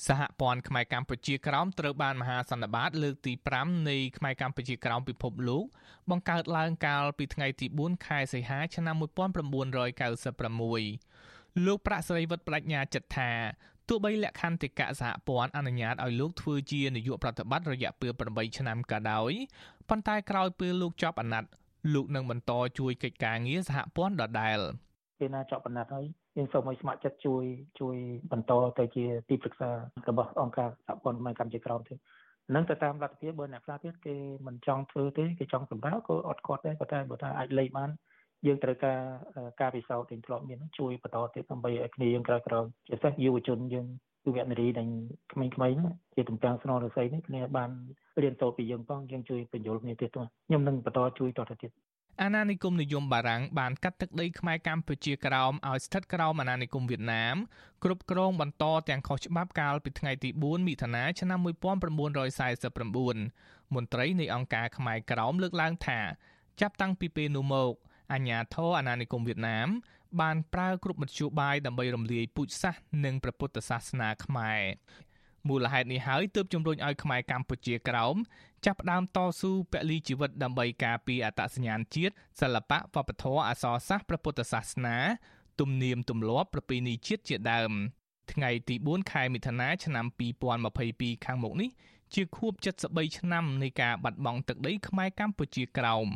[0.06, 5.64] សហព័ន្ធខ្មែរកម្ពុជាក្រោមត្រូវបានមហាសន្និបាត លើកទី5នៃខ្មែរកម្ពុជាក្រោមពិភពលោក
[6.10, 13.30] បង្កើតឡើងកាលពីថ្ងៃទី4ខែសីហាឆ្នាំ1996លោកប្រាក់ស្រីវុឌ្ឍប្រាជ្ញាចិត្តថា
[13.88, 19.32] ទោះបីលក្ខន្តិកៈសហព័ន្ធអនុញ្ញាតឲ្យលោកធ្វើជានាយកប្រតិបត្តិរយៈពេល8ឆ្នាំក៏ដោយ
[19.88, 21.50] ប៉ុន្តែក្រោយពេលលោកចប់អាណត្តិ
[21.94, 24.58] លោកនឹងបន្តជួយកិច្ចការងារសហព័ន្ធដដែល
[25.18, 26.04] ពេលណាចប់អាណត្តិហើយ
[26.36, 27.44] យើងសូមឲ្យស្ម័គ្រចិត្តជួយ
[27.80, 27.96] ជួយ
[28.32, 29.70] បន្តទៅជាទីប្រឹក្សា
[30.08, 31.98] របស់អង្គការសហព័ន្ធកម្ពុជាក្រោមទៀត
[32.54, 34.14] នឹងទៅតាមលទ្ធភាពបើអ្នកខ្លះទៀតគេ
[34.46, 37.90] មិនចង់ធ្វើទេគេចង់សម្រាប់ក៏អត់គាត់ដែរប៉ុន្តែបើថាអាចលេខបាន
[38.46, 39.00] យើងត្រូវការ
[39.60, 43.86] ការពិសោធន៍ទាំងធ្លាប់មានជួយបន្តទៀតដើម្បីឲ្យគ្នាយើងក្រោយក្រោយជាពិសេសយុវជនយើង
[44.24, 44.88] យុវនារីដែល
[45.32, 47.70] ក្មេងៗជាតំពាំងស្នងរស័យនេះគ្នាបាន
[48.22, 51.70] រៀនសូត្រពីយើងផងយើងជួយបញ្យល់គ្នាទៀតទៅខ្ញុំនឹងបន្តជួយតទៅទៀត
[52.22, 57.36] អាណានិគមនិយមបារាំងបានកាត់ទឹកដីខ្មែរកម្ពុជាក្រោមឲ្យស្ថិតក្រោមអាណានិគមវៀតណាម
[57.84, 61.46] គ្រប់គ្រងបន្តទាំងខុសច្បាប់កាលពីថ្ងៃទី4មិថុនាឆ្នាំ1949
[63.74, 66.00] មន្ត្រីនៃអង្គការខ្មែរក្រោមលើកឡើងថា
[66.60, 67.72] ចាប់តាំងពីពេលនោះមក
[68.12, 69.68] អាញាធរអាណានិគមវៀតណាម
[70.20, 74.60] បានប្រើគ្រប់មធ្យោបាយដើម្បីរំលាយពូជសាសន៍និងព្រះពុទ្ធសាសនាខ្មែរ
[75.48, 78.16] មូលហេតុនេះហើយទើបជំរុញឲ្យខ្មែរកម្ពុជាក្រោម
[78.66, 84.96] ចាប់ផ្ដើមតស៊ូពលីជីវិតដើម្បីការពារអត្តសញ្ញាណជាតិសិល្បៈវប្បធម៌អក្សរសាស្ត្រព្រះពុទ្ធសាសនា
[85.60, 87.70] ទំនៀមទម្លាប់ប្រពៃណីជាតិជាដើម
[88.32, 90.06] ថ្ងៃទី4ខែមិថុនាឆ្នាំ
[90.66, 91.70] 2022ខាងមុខនេះ
[92.14, 92.52] ជាខួប
[92.86, 96.08] 73ឆ្នាំនៃការបាត់បង់ទឹកដីខ្មែរកម្ពុជាក្រោម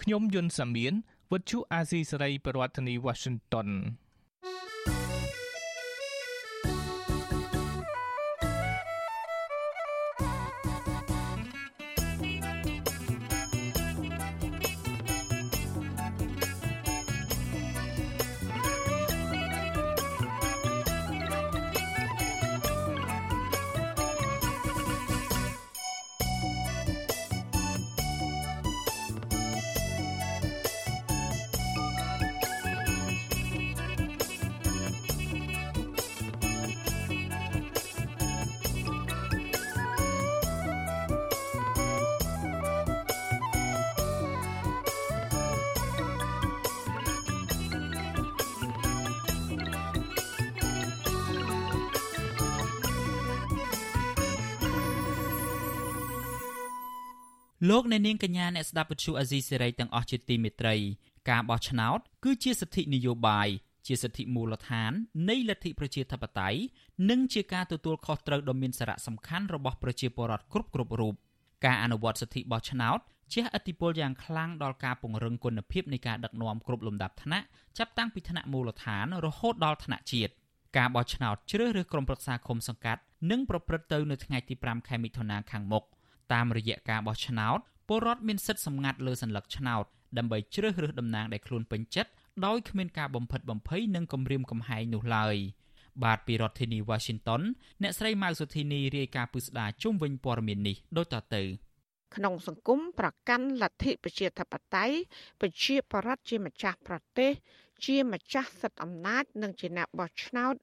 [0.00, 0.92] ខ្ញុំយុនសាមៀន
[1.30, 3.68] វុទ្ធុអាស៊ីសេរីប្រធានាធិបតី Washington
[57.66, 60.76] លោកអ្នកនាងកញ្ញាអ្នកស្ដាប់វិទ្យុអាស៊ីសេរីទាំងអស់ជាទីមេត្រី
[61.30, 63.48] ការបោះឆ្នោតគឺជាសិទ្ធិនយោបាយ
[63.86, 64.92] ជាសិទ្ធិមូលដ្ឋាន
[65.28, 66.60] នៃលទ្ធិប្រជាធិបតេយ្យ
[67.10, 71.14] និងជាការទទួលខុសត្រូវដ៏មានសារៈសំខាន់របស់ប្រជាពលរដ្ឋគ្រប់គ្រប់រូប
[71.64, 72.98] ការអនុវត្តសិទ្ធិបោះឆ្នោត
[73.32, 77.46] ជះឥទ្ធិពលយ៉ាងខ្លាំងដល់ការពង្រឹងគុណភាពនៃការដឹកនាំគ្រប់លំដាប់ថ្នាក់
[77.78, 80.32] ចាប់តាំងពីថ្នាក់មូលដ្ឋានរហូតដល់ថ្នាក់ជាតិ
[80.76, 83.00] ការបោះឆ្នោតជ្រើសរើសក្រុមប្រឹក្សាឃុំសង្កាត់
[83.30, 85.84] នឹងប្រព្រឹត្តទៅនៅថ្ងៃទី5ខែមិថុនាខាងមុខ
[86.32, 87.58] តាមរយៈការបោះឆ្នោត
[87.88, 89.84] ពលរដ្ឋមានសិទ្ធិសម្ងាត់លើសញ្ញាឆ្នោត
[90.18, 92.10] ដើម្បីជ្រើសរើសតំណាងដែលខ្លួនពេញចិត្ត
[92.46, 95.36] ដោយគ្មានការបំផិតបំភ័យនិងគំរាមកំហែងនោះឡើយ
[96.04, 97.42] បាទពីរដ្ឋធានី Washington
[97.82, 101.42] អ្នកស្រីម៉ៅសុធីនីរាយការណ៍ពីស្ដាជុំវិញព័ត៌មាននេះដូចតទៅ
[102.16, 104.96] ក្នុងសង្គមប្រកាន់លទ្ធិប្រជាធិបតេយ្យ
[105.40, 107.30] ប្រជាបរតជាម្ចាស់ប្រទេស
[107.86, 110.54] ជាម្ចាស់សិទ្ធិអំណាចនិងជាអ្នកបោះឆ្នោត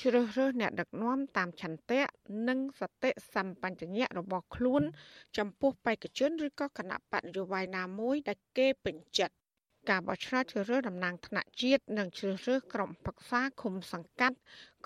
[0.00, 2.02] ជ្រើសរើសអ្នកដឹកនាំតាមឆន្ទៈ
[2.48, 4.82] និងសតិសម្បញ្ញៈរបស់ខ្លួន
[5.38, 9.34] ចំពោះបេក្ខជនឬក៏គណៈបកនយោបាយណាមួយដែលគេពេញចិត្ត
[9.90, 14.36] ការបោះឆ្នោតជ្រើសរើសតំណាងថ្នាក់ជាតិនិងជ្រើសរើសក្រុមប្រឹក្សាឃុំសង្កាត់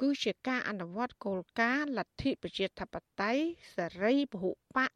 [0.01, 3.43] គឺជាការអនុវត្តគោលការណ៍លទ្ធិប្រជាធិបតេយ្យ
[3.75, 4.91] សេរីពហុបក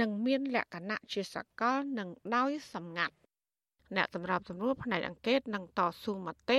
[0.00, 3.14] និងមានលក្ខណៈជាសកលនិងដោយសម្ងាត់
[3.96, 6.58] អ្នកសម្របសម្រួលផ្នែកអង្គការនិងតស៊ូមតិ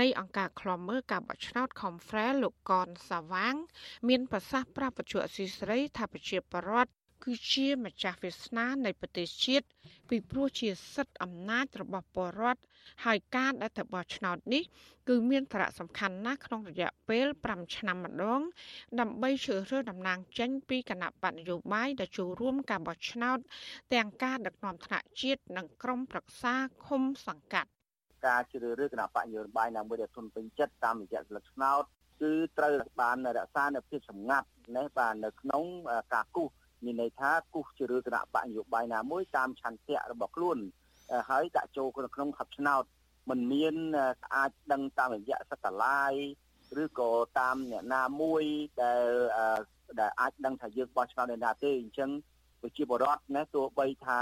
[0.00, 3.54] នៃអង្គការឃ្លាំមើលការបោះឆ្នោត Confrel លោកកនសាវាង
[4.08, 9.66] មានប្រសាសន៍ប្រាប់បច្ចុប្បន្នស៊ីស្រីថាប្រជាពលរដ្ឋ គឺជាម្ចាស់វាសនានៃប្រទេសជាតិ
[10.08, 12.62] ពីព្រោះជាសិទ្ធិអំណាចរបស់ពលរដ្ឋ
[13.04, 14.62] ហើយការដែលទៅបោះឆ្នោតនេះ
[15.08, 18.40] គឺមានសារៈសំខាន់ណាស់ក្នុងរយៈពេល5ឆ្នាំម្ដង
[19.00, 23.38] ដើម្បីជ្រើសរើសតំណាងចេញពីគណៈបកនយោបាយដែលចូលរួមការបោះឆ្នោត
[23.94, 26.54] ទាំងការដឹកនាំថ្នាក់ជាតិនិងក្រុមប្រឹក្សា
[26.86, 27.70] ឃុំសង្កាត់
[28.26, 31.84] ការជ្រើសរើសគណៈបកនយោបាយណាមួយដែលទុនពេញចិត្តតាមរយៈស្លឹកឆ្នោត
[32.20, 34.46] គឺត្រូវបានរក្សានៅភាពសម្ងាត់
[34.76, 35.62] នេះបាទនៅក្នុង
[36.14, 36.50] ការគូស
[36.83, 40.57] មានន័យថាគូសជ្រើសគណៈបកនយោបាយណាមួយតាមឆន្ទៈរបស់ខ្លួន
[41.29, 42.83] ហើយដាក់ចូលក្នុងហັບឆ្នោត
[43.29, 43.75] มันមាន
[44.35, 46.13] អាចដឹងតាមរយៈសកលាយ
[46.83, 47.09] ឬក៏
[47.39, 48.43] តាមអ្នកណាមួយ
[48.81, 49.05] ដែល
[49.99, 52.09] ដែលអាចដឹងថាយើងបោះឆ្នោតនៅណាទេអញ្ចឹង
[52.61, 54.19] ប្រជាពលរដ្ឋណាទោះបីថា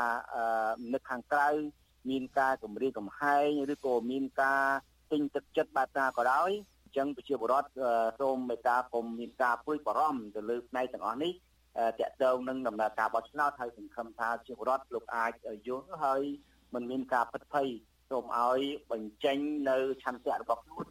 [0.93, 1.49] នៅខាងក្រៅ
[2.09, 4.63] មានការគម្រាមកំហែងឬក៏មានការ
[5.11, 6.51] ទិញទឹកចិត្តបែបណាក៏ដោយ
[6.83, 7.69] អញ្ចឹងប្រជាពលរដ្ឋ
[8.19, 11.33] សូមមេត្តាកុំមានការព្រួយបារម្ភទៅលើផ្នែកទាំងអស់នេះ
[12.00, 15.32] តកតងនឹងដំណើរការបោះឆ្នោតហើយសង្ឃឹមថាប្រជាពលរដ្ឋលោកអាច
[15.66, 16.22] យល់ហើយ
[16.74, 17.68] មិនមានការពិតភ័យ
[18.10, 18.60] សូមឲ្យ
[18.90, 20.86] បញ្ចេញនៅឆន្ទៈរបស់ខ្លួន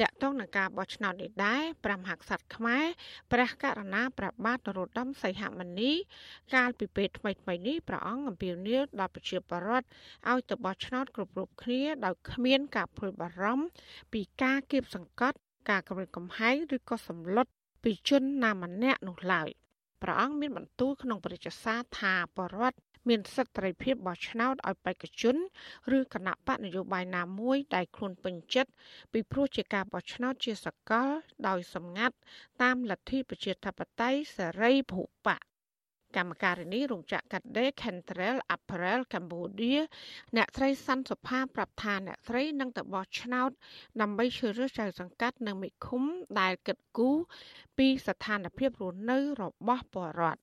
[0.00, 2.84] តកតងនឹងការបោះឆ្នោតនេះដែរព្រះមហាក្សត្រខ្មែរ
[3.32, 5.92] ព្រះករណាព្រះបាទនរោត្តមសីហមុនី
[6.54, 9.86] កាលពីពេលថ្មីថ្មីនេះព្រះអង្គអំពាវនាវដល់ប្រជាពលរដ្ឋ
[10.30, 13.66] ឲ្យទៅបោះឆ្នោតគ្រប់រូបគ្នាដោយគ្មានការព្រួយបារម្ភ
[14.12, 15.36] ពីការគៀបសង្កត់
[15.70, 17.46] ការគំរាមកំហែងឬក៏សម្លុត
[17.84, 19.50] ពីជនណាម្នាក់នោះឡើយ
[20.02, 22.78] ព្រះអង្គមានបន្ទូលក្នុងព្រះរាជសារថាបរដ្ឋ
[23.08, 25.36] មានសិទ្ធិសេរីភាពបោះឆ្នោតឲ្យបេក្ខជន
[25.98, 28.70] ឬគណៈបកនយោបាយណាមួយដែលខ្លួនពេញចិត្ត
[29.12, 31.08] ពីព្រោះជាការបោះឆ្នោតជាសកល
[31.48, 32.16] ដោយសម្ងាត់
[32.62, 35.49] តាមលទ្ធិប្រជាធិបតេយ្យសេរីភូប៉ា
[36.16, 39.80] កម្មការនីរោងចក្រកាត់ដេរ Cantrell Apparel Cambodia
[40.36, 43.50] អ្នកស្រីសាន់សុផាប្រាប់ថាអ្នកស្រីនឹងទៅបោះឆ្នោត
[44.00, 46.02] ដើម្បីជ្រើសរើសចៅសង្កាត់នៅមេឃុំ
[46.40, 47.16] ដែលគិតគូរ
[47.78, 50.40] ពីស្ថានភាពរស់នៅរបស់ពលរដ្ឋ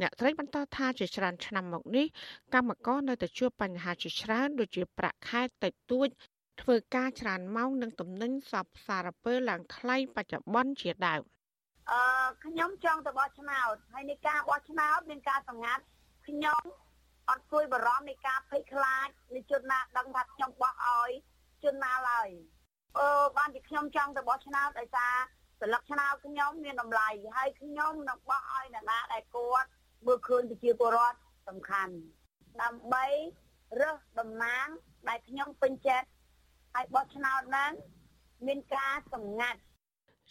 [0.00, 2.06] អ្នកត្រីបន្តថាជាច្រើនឆ្នាំមកនេះ
[2.54, 6.08] កម្មករនៅតែជួបបញ្ហាជាច្រើនដូចជាប្រាក់ខែតិចតួច
[6.60, 11.22] ធ្វើការច្រើនម៉ោងនិងទំនិញសពសារពើឡើងថ្លៃបច្ចុប្បន្នជាដើម
[11.92, 12.00] អឺ
[12.44, 15.82] ខ្ញុំចង់ទៅបោះឆ្នោតហើយនៃការបោះឆ្នោតមានការសម្ងាត់
[16.28, 16.62] ខ្ញុំ
[17.30, 21.10] អត់គួយបារម្ភនៃការភ័យខ្លាចនៃជនណាដឹងថាខ្ញុំបោះឲ្យ
[21.64, 22.28] ជនណាឡើយ
[22.98, 25.14] អឺបានជាខ្ញុំចង់ទៅបោះឆ្នោតដោយសារ
[25.60, 29.68] ស្លឹកឆ្នោតខ្ញុំមានតម្លៃហើយខ្ញុំនឹងបោះឲ្យអ្នកណាដែលគាត់
[30.06, 31.18] មើលឃើញប្រជាពលរដ្ឋ
[31.48, 31.94] សំខាន់
[32.62, 33.06] ដើម្បី
[33.80, 34.66] រើសតំណាង
[35.08, 36.08] ដែលខ្ញុំពេញចិត្ត
[36.74, 37.72] ហើយបោះឆ្នោតហ្នឹង
[38.46, 39.60] មានការសម្ងាត់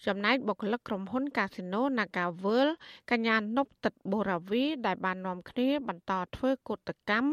[0.05, 2.73] ចំណែកបុគ្គលិកក្រុមហ៊ុនកាស៊ីណូ Naga World
[3.11, 7.31] កញ្ញានប់ទឹកបូរាវី ដែលបាននាំគ្នាបន្តធ្វើកុតកម្ម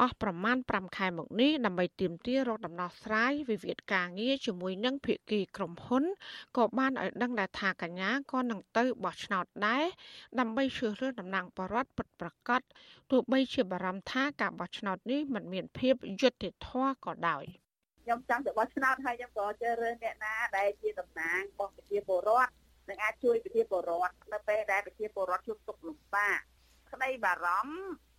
[0.00, 6.04] អស់ប្រមាណ5ខែមកនេះដើម្បីទាមទាររកដំណោះស្រាយវិវាទការងារជាមួយនឹងភាគីក្រុមហ៊ុន
[6.56, 9.84] ក៏បានឲ្យដឹងដែរថាកញ្ញាក៏នឹងទៅបោះឆ្នោតដែរ
[10.38, 12.60] ដើម្បីជ្រើសរើសតំណាងបរដ្ឋពិតប្រាកដ
[13.10, 17.46] ទោះបីជាបារម្ភថាការបោះឆ្នោតនេះមិនមានភាពយុត្តិធម៌ក៏ដោយ។
[18.02, 22.52] ខ្ញុំចង់ទៅបោះឆ្នោតហើយខ្ញុំក៏ជ្រើសរើសអ្នកណាដែលជាតំណាងរបស់ប្រជាពលរដ្ឋ
[22.88, 26.38] និងអាចជួយប្រជាពលរដ្ឋនៅពេលដែលប្រជាពលរដ្ឋជួបទុក្ខលំបាក
[26.92, 27.76] ក្តីបារម្ភ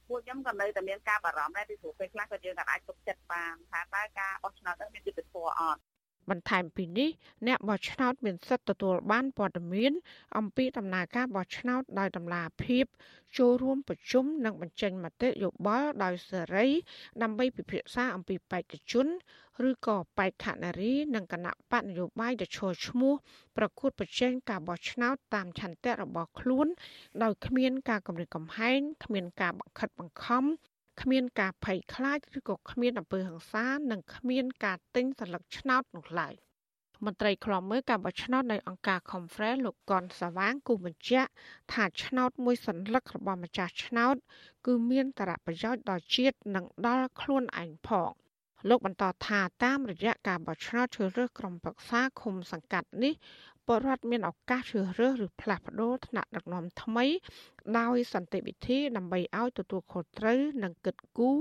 [0.08, 5.82] ពួកខ្ញុំក៏នៅតែមានការបារម្ភដែរពីព្រោះពេលខ្លះក៏យើងអាចទុកចិត្តបានថាតើការបោះឆ្នោតនឹងមានយុត្តិធម៌អត់
[6.30, 7.10] បន្ថែមពីនេះ
[7.48, 9.94] អ្នកបោះឆ្នោតមានសិទ្ធិទទួលបានព័ត៌មាន
[10.38, 12.86] អំពីដំណើរការបោះឆ្នោតដោយតម្លាភាព
[13.38, 16.68] ចូលរួមប្រជុំនិងបញ្ចេញមតិយោបល់ដោយសេរី
[17.22, 19.08] ដើម្បីពិភាក្សាអំពីបេក្ខជន
[19.70, 23.14] ឬក៏បេក្ខនារីនិងគណៈបកនយោបាយដែលឈរឈ្មោះ
[23.58, 26.68] ប្រកួតប្រជែងការបោះឆ្នោតតាមឆន្ទៈរបស់ខ្លួន
[27.24, 30.44] ដោយគ្មានការគម្រាមកំហែងគ្មានការបង្ខិតបង្ខំ
[31.02, 36.36] គ្មានការភ័យខ្លាចឬក៏គ្មានអំពើហិង្សានិងគ្មានការទិញសន្លឹកឆ្នោតនោះឡើយ
[37.06, 41.30] មន្ត្រីខ្លំមើលការបោះឆ្នោតនៅអង្គការ Conference លោកកនសាវាងគូបញ្ជាក់
[41.74, 44.16] ថាឆ្នោតមួយសន្លឹករបស់ម្ចាស់ឆ្នោត
[44.66, 48.12] គឺមានសារៈប្រយោជន៍ដល់ជាតិនិងដល់ខ្លួនឯងផង
[48.70, 53.14] លោកបន្តថាតាមរយៈការបោះឆ្នោតជ្រើសរើសក្រុមប្រឹក្សាឃុំសង្កាត់នេះ
[53.68, 57.06] ពលរដ្ឋមានឱកាសជ្រើសរើសឬផ្លាស់ប្ដូរថ្នាក់ដឹកនាំថ្មី
[57.80, 61.38] ដោយសន្តិវិធីដើម្បីឲ្យទទួលខុសត្រូវនិងគិតគូរ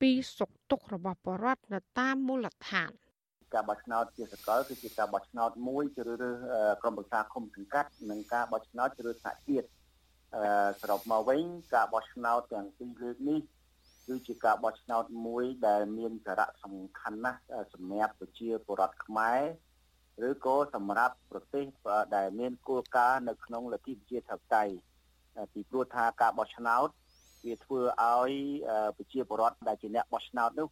[0.00, 2.90] ពីសុខទុក្ខរបស់ពលរដ្ឋនៅតាមមូលដ្ឋាន
[3.54, 6.36] ការបោះឆ្នោតជាសកលគឺជាការបោះឆ្នោតមួយជ្រើសរើស
[6.82, 9.68] ក្រុមប្រឹក្សាឃុំសង្កាត់និងការបោះឆ្នោតជ្រើសថ្នាក់ជាតិ
[10.36, 10.44] អឺ
[10.80, 11.42] សរុបមកវិញ
[11.74, 13.40] ការបោះឆ្នោតទាំងពីរលើកនេះ
[14.06, 17.40] គឺជាការបោះឆ្នោតមួយដែលមានសារៈសំខាន់ណាស់
[17.72, 19.40] សម្រាប់ប្រជាពលរដ្ឋខ្មែរ
[20.28, 21.64] ឬក៏សម្រាប់ប្រទេស
[22.16, 24.74] ដែលមានគោលការណ៍នៅក្នុងលទ្ធិប្រជាធិបតេយ្យ
[25.52, 26.88] ពីព្រោះថាការបោះឆ្នោត
[27.46, 28.32] វាធ្វើឲ្យ
[28.96, 30.68] ប្រជាពលរដ្ឋដែលជាអ្នកបោះឆ្នោតនោះ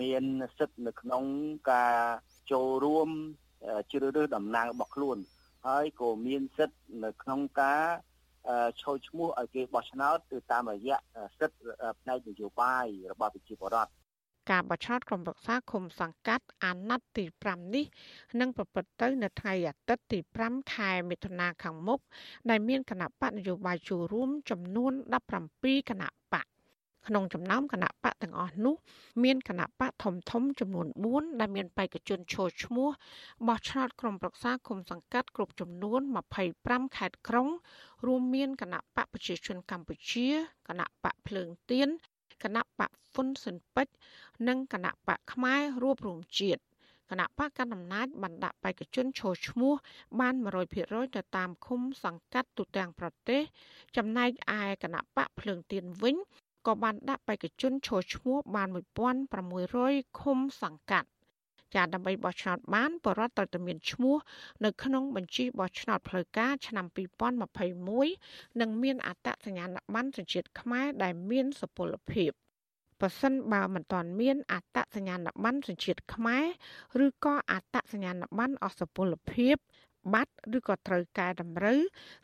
[0.00, 0.24] មាន
[0.58, 1.24] សិទ្ធិនៅក្នុង
[1.72, 1.96] ការ
[2.52, 3.08] ចូលរួម
[3.90, 5.18] ជ្រើសរើសតំណាងរបស់ខ្លួន
[5.66, 7.84] ហើយក៏មានសិទ្ធិនៅក្នុងការ
[8.80, 10.96] ឈរឈ្មោះឲ្យគេបោះឆ្នោតគឺតាមរយៈ
[11.38, 11.58] សិទ្ធិ
[12.00, 13.92] ផ្នែកនយោបាយរបស់ប្រជាពលរដ្ឋ
[14.50, 17.86] ការបោះឆ្នោតក្រុមប្រឹក្សាឃុំសង្កាត់អាណត្តិទី5នេះ
[18.40, 22.00] នឹងប្រព្រឹត្តទៅនៅថ្ងៃអាទិត្យទី5ខែមិថុនាខាងមុខ
[22.50, 24.92] ដែលមានគណៈបកនយោបាយចូលរួមចំនួន
[25.42, 26.46] 17គណៈបក
[27.08, 28.74] ក្នុងចំណោមគណៈបកទាំងអស់នោះ
[29.24, 32.88] មានគណៈបកធំធំចំនួន4ដែលមានបេក្ខជនចូលឈ្មោះ
[33.48, 36.00] បោះឆ្នោតក្រុមប្រឹក្សាគុំសង្កាត់គ្រប់ចំនួន
[36.48, 37.48] 25ខេត្តក្រុង
[38.06, 40.28] រួមមានគណៈបកប្រជាជនកម្ពុជា
[40.68, 41.88] គណៈបកភ្លើងទៀន
[42.42, 43.94] គណៈបកហ្វុនស៊ិនពេជ្រ
[44.48, 46.62] និងគណៈបកខ្មែររួបរวมជាតិ
[47.10, 49.72] គណៈបកកណ្ដាលអំណាចបានដាក់បេក្ខជនចូលឈ្មោះ
[50.20, 50.34] បាន
[50.74, 53.40] 100%ទៅតាមឃុំសង្កាត់ទូទាំងប្រទេស
[53.96, 56.16] ចំណែកឯគណៈបកភ្លើងទៀនវិញ
[56.66, 58.68] ក៏បានដាក់បេក្ខជនចូលឈ្មោះបាន
[59.42, 61.08] 1600ឃុំសង្កាត់
[61.74, 64.16] ចាដើម្បីបោះឆ្នោតបានបរដ្ឋត្រូវតែមានឈ្មោះ
[64.64, 66.86] នៅក្នុងបញ្ជីបោះឆ្នោតផ្លូវការឆ្នាំ
[67.92, 72.30] 2021និងមានអត្តសញ្ញាណប័ណ្ណសញ្ជាតិខ្មែរដែលមានសុពលភាព
[73.00, 79.56] ប្រសិនបើមិនទាន់មានអត្តសញ្ញាណប័ណ្ណសញ្ជាតិខ្មែរឬក៏អត្តសញ្ញាណប័ណ្ណអសុពលភាព
[80.12, 81.80] បាត់ឬក៏ត្រូវកែតម្រូវ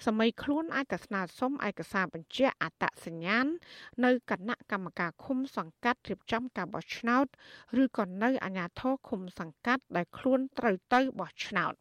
[0.07, 3.47] សម័យខ្លួនអាចទៅស្នើសុំឯកសារបញ្ជាក់អត្តសញ្ញាណ
[4.05, 7.27] នៅគណៈកម្មការឃុំសង្កាត់រៀបចំការបោះឆ្នោត
[7.83, 11.75] ឬក៏នៅអាជ្ញាធរឃុំសង្កាត់ដែលខ្លួនត្រូវទៅបោះឆ្នោត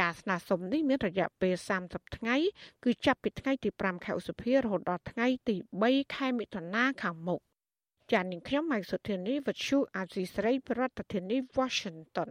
[0.00, 2.36] ការស្នើសុំនេះមានរយៈពេល30ថ្ងៃ
[2.84, 7.40] គឺចាប់ពីថ្ងៃទី5ខែឧសភារហូតដល់ថ្ងៃទី3ខែមិថុនាខាងមុខ
[8.12, 10.82] ចាននាងខ្ញុំម៉ៃសុធានីវັດឈូអាស៊ីស្រីប្រ
[11.12, 12.30] ធានាធិបតី Washington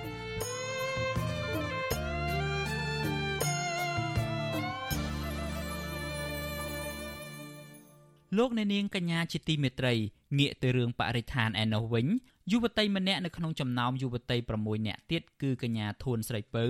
[8.37, 9.93] លោកអ្នកនាងកញ្ញាជាទីមេត្រី
[10.39, 12.07] ងាកទៅរឿងបរិស្ថានឯណោះវិញ
[12.51, 16.65] យុវតីម្នាក់នៅក្នុងចំណោមយុវតី6នាក់ទៀតគឺកញ្ញាធួនស្រីពៅ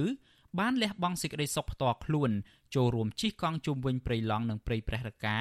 [0.60, 2.32] បានលះបង់សេចក្តីសុខផ្ទាល់ខ្លួន
[2.76, 5.38] ចូលរួមជិះកង់ជុំវិញព្រៃឡង់និងព្រៃព្រះរកា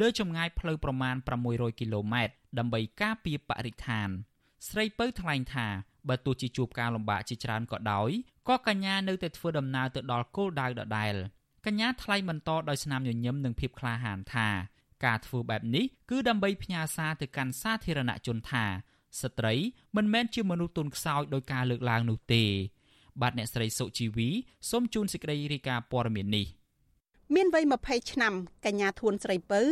[0.00, 1.16] លើចម្ងាយផ្លូវប្រមាណ
[1.48, 4.08] 600គីឡូម៉ែត្រដើម្បីការពារបរិស្ថាន
[4.68, 5.66] ស្រីពៅថ្លែងថា
[6.08, 8.10] បើទោះជាជួបការលំបាកជាច្រើនក៏ដោយ
[8.48, 11.14] ក៏កញ្ញានៅតែធ្វើដំណើរទៅដល់គោលដៅដដែល
[11.66, 14.48] កញ្ញាថ្លែងបន្តដោយស្នាមញញឹមនិងភាពក្លាហានថា
[15.04, 18.64] ការធ្វើបែបនេះគឺដើម្បីផ្ញើសារទៅកាន់សាធារណជនថា
[19.20, 19.54] ស្ត្រី
[19.96, 22.44] មិនមែនជាមនុស្សទុនខ្សោយដោយការលើកឡើងនោះទេ
[23.20, 24.28] បាទអ្នកស្រីសុជីវី
[24.70, 26.46] សូមជូនសេចក្តីរាយការណ៍ព័ត៌មាននេះ
[27.34, 28.32] មានវ័យ20ឆ្នាំ
[28.66, 29.62] កញ្ញាធួនស្រីពៅ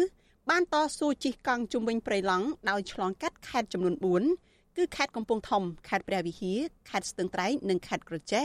[0.51, 6.59] បានតស៊ូជិះកង់ជុំវិញព្រៃឡង់ដោយឆ្លងកាត់ខេត្តចំនួន4គឺខេត្តកំពង់ធំខេត្តព្រះវិហារ
[6.91, 8.45] ខេត្តស្ទឹងត្រែងនិងខេត្តក្រចេះ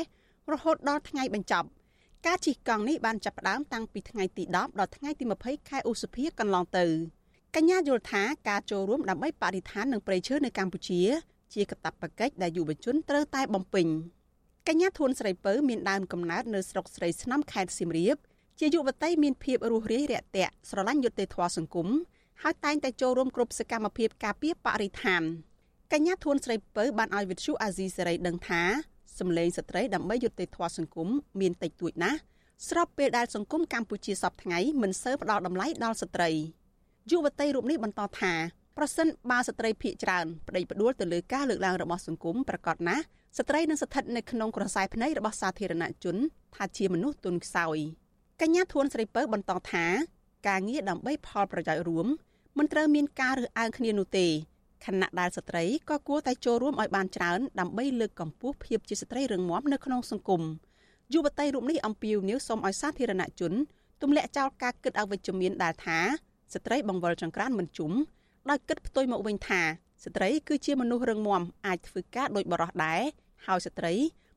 [0.51, 1.67] រហូតដល់ថ្ងៃបញ្ចប់
[2.27, 6.85] ការជិះកង់នេះបានចាប់ផ្ដើមតាំងពីថ្ងៃទី10ដល់ថ្ងៃទី20ខែឧសភាកន្លងទៅ
[7.55, 11.01] កញ្ញាយល់ថាការចូលរួមដើម្បីបរិស្ថាននិងប្រៃឈើនៅកម្ពុជា
[11.53, 13.87] ជាកាតព្វកិច្ចដែលយុវជនត្រូវតែបំពេញ
[14.67, 18.17] កញ្ញាធួនស្រីពៅមានដើមកំណើតនៅស្រុកស្រីស្នំខេត្តសៀមរាប
[18.59, 21.87] ជាយុវតីមានភាពរស់រាយរាក់ទាក់ស្រឡាញ់យុត្តិធម៌សង្គម
[22.41, 25.21] ហើយតែងតែចូលរួមគ្រប់សកម្មភាពការពារបរិស្ថាន
[25.93, 28.63] កញ្ញាធួនស្រីពៅបានឲ្យវិទ្យុអាស៊ីសេរីដឹងថា
[29.21, 31.07] សម្លេងស្ត្រីដើម្បីយុត្តិធម៌សង្គម
[31.41, 32.19] មានតិចតួចណាស់
[32.69, 36.29] ស្របពេលដែលសង្គមកម្ពុជាសពថ្ងៃមិនសូវផ្ដល់តម្លៃដល់ស្ត្រី
[37.11, 38.33] យុវតីរូបនេះបន្តថា
[38.77, 43.03] ប្រសិនបើស្ត្រីភៀកច្រើនប្តីផ្ដួលទៅលើការលើកឡើងរបស់សង្គមប្រកាសណាស់
[43.37, 46.15] ស្ត្រីនឹងស្ថិតនៅក្នុងក្រសែភ្នែករបស់សាធារណជន
[46.55, 47.77] ថាជាមនុស្សទុនខ្សោយ
[48.41, 49.85] កញ្ញាធួនស្រីពៅបន្តថា
[50.47, 52.07] ការងារដើម្បីផលប្រយោជន៍រួម
[52.57, 54.27] មិនត្រូវមានការរើសអើងគ្នានោះទេ
[54.85, 60.41] ខណៈដែលស្ត្រីក៏គួរតែចូលរួមឲ្យបានច្រើនដើម្បីលើកកម្ពស់ភាពជាស្ត្រីរឹងមាំនៅក្នុងសង្គម
[61.13, 63.53] យុវតីរូបនេះអំពាវនាវសូមឲ្យសាធារណជន
[64.01, 65.99] ទម្លាក់ចោលការគិតអវិជ្ជមានដែលថា
[66.53, 67.91] ស្ត្រីបង្វិលចង្ក្រានមិនជុំ
[68.49, 69.61] ដោយគិតផ្ទុយមកវិញថា
[70.03, 73.01] ស្ត្រីគឺជាមនុស្សរឹងមាំអាចធ្វើការដោយបរិះដែរ
[73.45, 73.93] ហើយស្ត្រី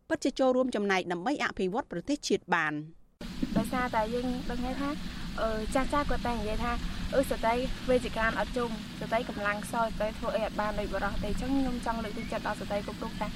[0.09, 2.72] ពិតជាចូលរួមចំណែកដើម្បីអភិវឌ្ឍប្រទេសជាតិបាន
[3.57, 5.24] ដោយសារតែយើងដឹងថាអឺ
[5.74, 6.72] ចាស់ចាស់គាត់តែនិយាយថា
[7.14, 7.55] អឺស្ត្រី
[7.91, 8.70] វេទិកាអត់ជុំ
[9.01, 13.28] ស្ត្រីកម្លាំងខ្សោយស្ត្រីធ្វើអីអត់បានដូចបរោះទេអញ្ចឹងខ្ញុំចង់លើកទឹកចិត្តដល់ស្ត្រីគ្រប់រូបថា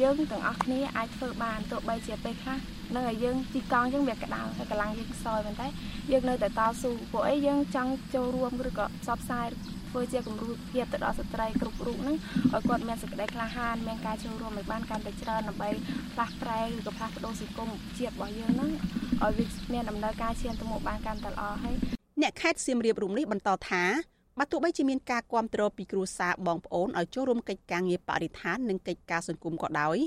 [0.00, 2.58] យើងទាំងអស់គ្នាអាចធ្វើបានទោះបីជាពេលខ្លះ
[2.94, 5.66] នឹងឲ្យយើងទីកង់អញ្ចឹងវាក្តៅហើយកម្លាំងយើងខ្សោយប៉ុន្តែ
[6.12, 9.46] យើងនៅតែតស៊ូពួកអីយើងចង់ចូលរួមឬក៏ផ្សព្វផ្សាយ
[9.94, 12.16] ធ្វើជាគំរូភាពទៅដល់ស្ត្រីគ្រប់រូបហ្នឹង
[12.52, 15.70] ឲ្យគាត់មានសេចក្តីក្លាហានមានការចូលរួមឲ្យបានកាន់តែច្រើនដើម្បី
[16.12, 17.68] ផ្លាស់ប្រែឬក៏ផ្លាស់ប្ដូរសង្គម
[17.98, 18.70] ជាតិរបស់យើងហ្នឹង
[19.22, 21.76] ឲ្យវាមានដំណើរការឈានទៅមុខបានកាន់តែល្អហើយ
[22.20, 23.84] អ្នកខេត្តសៀមរាបរូបនេះបន្តថា
[24.38, 29.98] បើទោះបីជាមានការគ្រប់គ្រងពីគ្រួសារបងប្អូនឲ្យចូលរួមកិច្ចការងារបរិស្ថាននិងកិច្ចការសង្គមក៏ដោយ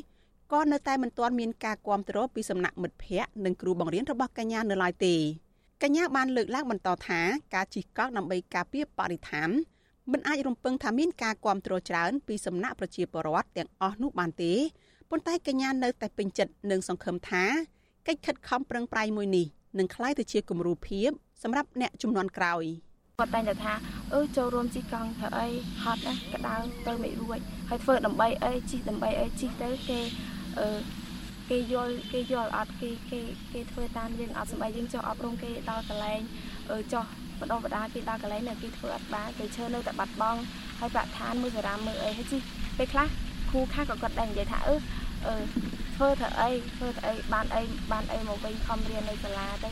[0.53, 5.15] ក៏នៅតែមិនទាន់មានការគ្រប់គ្រងពីសំណាក់មិត្តភ័ក្តិនិងគ្រូបង្រៀនរបស់កញ្ញានៅឡើយទេ
[5.83, 7.21] កញ្ញាបានលើកឡើងបន្តថា
[7.55, 9.49] ការជិះកង់ដើម្បីការពារបរិស្ថាន
[10.11, 14.53] មិនអាចរំពឹងថាមានការគ្រប់គ្រងច្រើនពីសំណាក់ប្រជាពលរដ្ឋទាំងអស់នោះបានទេ
[15.09, 17.43] ប៉ុន្តែកញ្ញានៅតែពេញចិត្តនិងសង្ឃឹមថា
[18.07, 19.45] កិច្ចខិតខំប្រឹងប្រែងមួយនេះ
[19.79, 21.09] នឹងក្លាយទៅជាគំរូភាព
[21.43, 22.63] សម្រាប់អ្នកជំនាន់ក្រោយ
[23.19, 23.73] គាត់តែងតែថា
[24.13, 25.47] អឺចូលរួមជិះកង់ធ្វើអី
[25.83, 26.55] ហត់ណាក្តៅ
[26.87, 27.39] ទៅមិនរួច
[27.69, 29.99] ហើយធ្វើដើម្បីអីជិះដើម្បីអីជិះទៅគេ
[30.59, 30.79] អឺ
[31.49, 33.19] គេយល់គេយល់អត់គេគេ
[33.53, 36.21] គេធ្វើតាមយើងអត់សម្បៃយើងចុះអប់រំគេដល់កន្លែង
[36.71, 37.05] អឺចុះ
[37.41, 40.39] បដោះបដាគេដល់កន្លែងនៅគេធ្វើអត់បានគេឈើនៅតែបាត់បង់
[40.79, 42.38] ហើយប្រាក់ឋានមួយសារាមមើលអីហើយជី
[42.77, 43.07] ពេលខ្លះ
[43.49, 44.75] គ្រូខ្លះក៏គាត់ដែរនិយាយថាអឺ
[45.25, 45.33] អឺ
[45.95, 47.61] ធ្វើធ្វើអីធ្វើធ្វើអីបានអី
[47.91, 49.69] បានអីមកវិញខំរៀននៅសាលាទៅ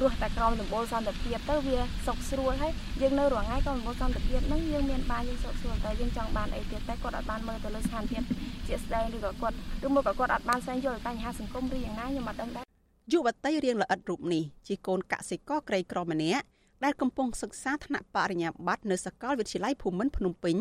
[0.00, 8.22] រស់តែក្រោមដំបូលសន្តិភាពទៅវាសុខស្រួលហើយយើងនៅរាល់ថ្ងៃក៏ដំបូលសន្តិភាពហ្នឹងយើងមានបានយើងសុខស្រួលតែយើងចង់បានអីទៀតតែគាត់អត់បានមើលទៅលើស្ថានភាព
[8.68, 9.56] ជាក់ស្ដែងឬក៏គាត់
[9.86, 12.64] ឬមកក៏គាត់អត់បានស្វែងយល់បញ្ហាសង្គមឬយ៉ាងណាខ្ញុំអត់ដឹងដែរ
[13.12, 16.44] យុវតីរៀងល្អិតរូបនេះជាកូនកសិករក្រីក្រម្នាក់
[16.84, 20.56] ដែលកំពុងសិក្សាថ្នាក់បរិញ្ញាបត្រនៅសាកលវិទ្យាល័យភូមិន្ទភ្នំពេញ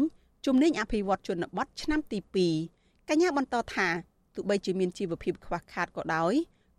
[0.46, 2.20] ជំនាញអភិវឌ្ឍជនបទឆ្នាំទី
[2.66, 3.88] 2កញ្ញាបន្តថា
[4.36, 6.34] ទោះបីជាមានជីវភាពខ្វះខាតក៏ដោយ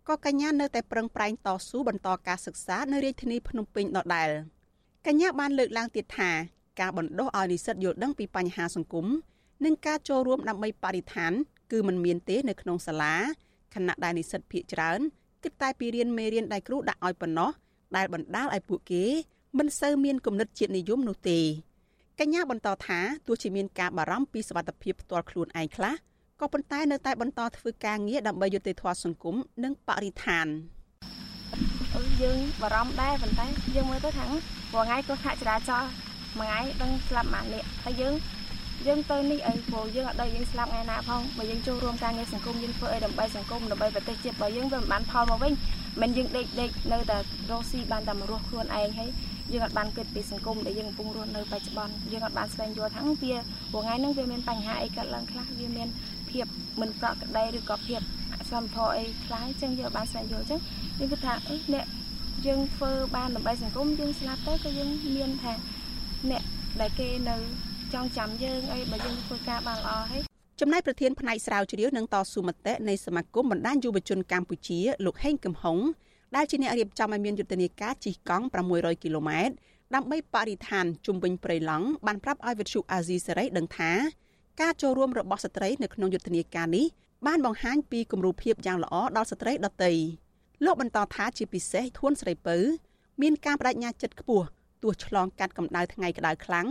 [0.07, 4.29] ក៏កញ្ញានៅតែប្រឹងប្រែងតស៊ូបន្តការសិក្សានៅរាជធានីភ្នំពេញដដែល
[5.07, 6.31] កញ្ញាបានលើកឡើងទៀតថា
[6.79, 9.07] ការបណ្ដុះឲ្យនិស្សិតយល់ដឹងពីបញ្ហាសង្គម
[9.65, 11.31] និងការចូលរួមដើម្បីបរិស្ថាន
[11.71, 13.15] គឺมันមានទេនៅក្នុងសាលា
[13.75, 14.99] ខណៈដែលនិស្សិតភាគច្រើន
[15.43, 17.51] គិតតែពីរៀនមេរៀនដែលគ្រូដាក់ឲ្យប៉ុណ្ណោះ
[17.95, 19.05] ដែលបណ្ដាលឲ្យពួកគេ
[19.57, 21.39] មិនសូវមានគំនិតជាតិនិយមនោះទេ
[22.19, 25.93] កញ្ញាបន្តថាទោះជាមានការបារម្ភពីសុវត្ថិភាពផ្ទាល់ខ្លួនឯងខ្លះ
[26.39, 30.47] ក៏ប៉ុន្តែនៅតែបន្តធ្វើការងារដើម្បីយុត្តិធម៌សង្គមនិងបរិស្ថាន
[31.95, 33.45] អឺយើងបារម្ភដែរប៉ុន្តែ
[33.75, 34.41] យើងមើលទៅថាមួយ
[34.73, 35.91] ថ្ងៃក៏ខាក់ចរាចរណ៍
[36.39, 38.13] មួយថ្ងៃដឹងស្លាប់មួយនាក់ហើយយើង
[38.87, 45.53] យើងទៅនេះអីព្រោះយើងអត់ដឹងយើងស្លាប់ថ្ងៃណាផងបើយើងចូលរួមការងារសង្គមយើងធ្វើអីដើម្បីសង្គមដើម្បីប្រទេសជាតិរបស់យើងវាមិនបានផលមកវិញ
[46.01, 47.17] មិនយើងដេកដេកនៅតែ
[47.49, 49.09] រស់ស៊ីបានតែមករស់ខ្លួនឯងហើយ
[49.53, 55.87] យើងអត់បានគិតពីសង្គមដែលយើងកំពុងរស់នៅបច្ចុប្បន្នយើងអត់បានស្វែងយល់ថាវាថ្ងៃហ្នឹងវាមានបញ្ហាអីកើតឡើងខ្លះវាមាន
[56.29, 56.45] ភាព
[56.81, 58.01] មិនប្រក្រតីឬក៏ភាព
[58.33, 60.59] អសមធម៌អីខ្លះអញ្ចឹងយើងបានស្វែងយល់អញ្ចឹង
[60.99, 61.85] យើងគិតថាអឺអ្នក
[62.47, 65.53] យើងធ្វើបានដើម្បីសង្គមយើងស្លាប់ទៅក៏យើងមានថា
[66.29, 66.43] អ្នក
[66.81, 67.35] ដែលគេនៅ
[67.93, 70.21] ចង់ចាំយើងអីបើយើងធ្វើការបានល្អហើយ
[70.59, 75.77] ចំណែកប្រធានផ្នែកស្រាវជ្រាវនិងតស៊ូមតិនៃសមាគមបណ្ដាញយុវជនកម្ពុជាលោកហេងកំហុង
[76.35, 79.53] ដែលជាអ្នករៀបចំឲ្យមានយុទ្ធនាការជិះកង់600គីឡូម៉ែត្រ
[79.95, 83.91] ដើម្បីបរិស្ថានជុំវិញព្រៃឡង់បានប្រាប់ឲ្យវិទ្យុអាស៊ីសេរីដឹងថា
[84.61, 86.85] ការចូលរួមរបស់ស្ត្រីនៅក្នុងយុទ្ធនាការនេះ
[87.27, 89.91] បានបង្ហាញពីគំរូភាពយ៉ាងល្អដល់ស្ត្រីដទៃ
[90.65, 92.57] លោកបន្តថាជាពិសេសធួនស្រីពៅ
[93.21, 94.47] មានការបដិញ្ញាចិត្តខ្ពស់
[94.83, 96.67] ទោះឆ្លងកាត់កម្ដៅថ្ងៃក្តៅខ្លាំង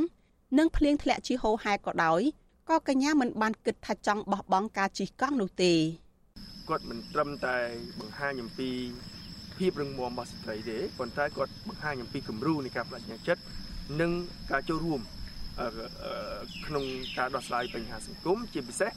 [0.59, 2.21] និងភ្លៀងធ្លាក់ជាហូរហែក៏ដោយ
[2.71, 5.73] ក៏កញ្ញាមិនបានគិតថាចង់បោះបង់ការជិះកង់នោះទេ
[6.69, 7.57] គាត់មិនត្រឹមតែ
[7.99, 8.71] បង្ហាញអំពី
[9.61, 13.43] ភាពរឹងមាំរបស់ស្ត្រីទេប៉ុន្តែគាត់បង្ហាញអំពីគំរូនៃការបដិញ្ញាចិត្ត
[14.01, 14.11] និង
[14.51, 15.01] ការចូលរួម
[16.67, 16.85] ក្នុង
[17.19, 18.91] ការដោះស្រាយបញ្ហាសង្គមជាពិសេស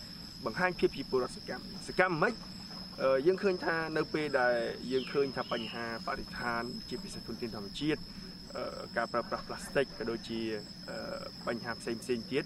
[0.46, 2.34] បង្ហាញភាពជាពលរដ្ឋសកម្មសកម្មមិន
[3.26, 4.56] យើងឃើញថានៅពេលដែល
[4.92, 8.02] យើងឃើញថាបញ្ហាបរិស្ថាន ជាពិសេសធនធានធម្មជាតិ
[8.98, 10.40] ការប្រើប្រាស់ផ្លាស្ទិកក៏ដូចជា
[11.48, 12.44] បញ្ហាផ្សេងផ្សេងទៀត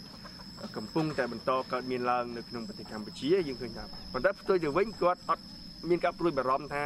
[0.77, 5.43] កំពុងតែបន្តកើតមានឡើងនៅក្នុងប្រទេសកម្ពុជាយើងឃើញថាប៉ុន្តែផ្ទុយទៅវិញគាត់អត់
[5.89, 6.83] មានការព្រួយបារម្ភថា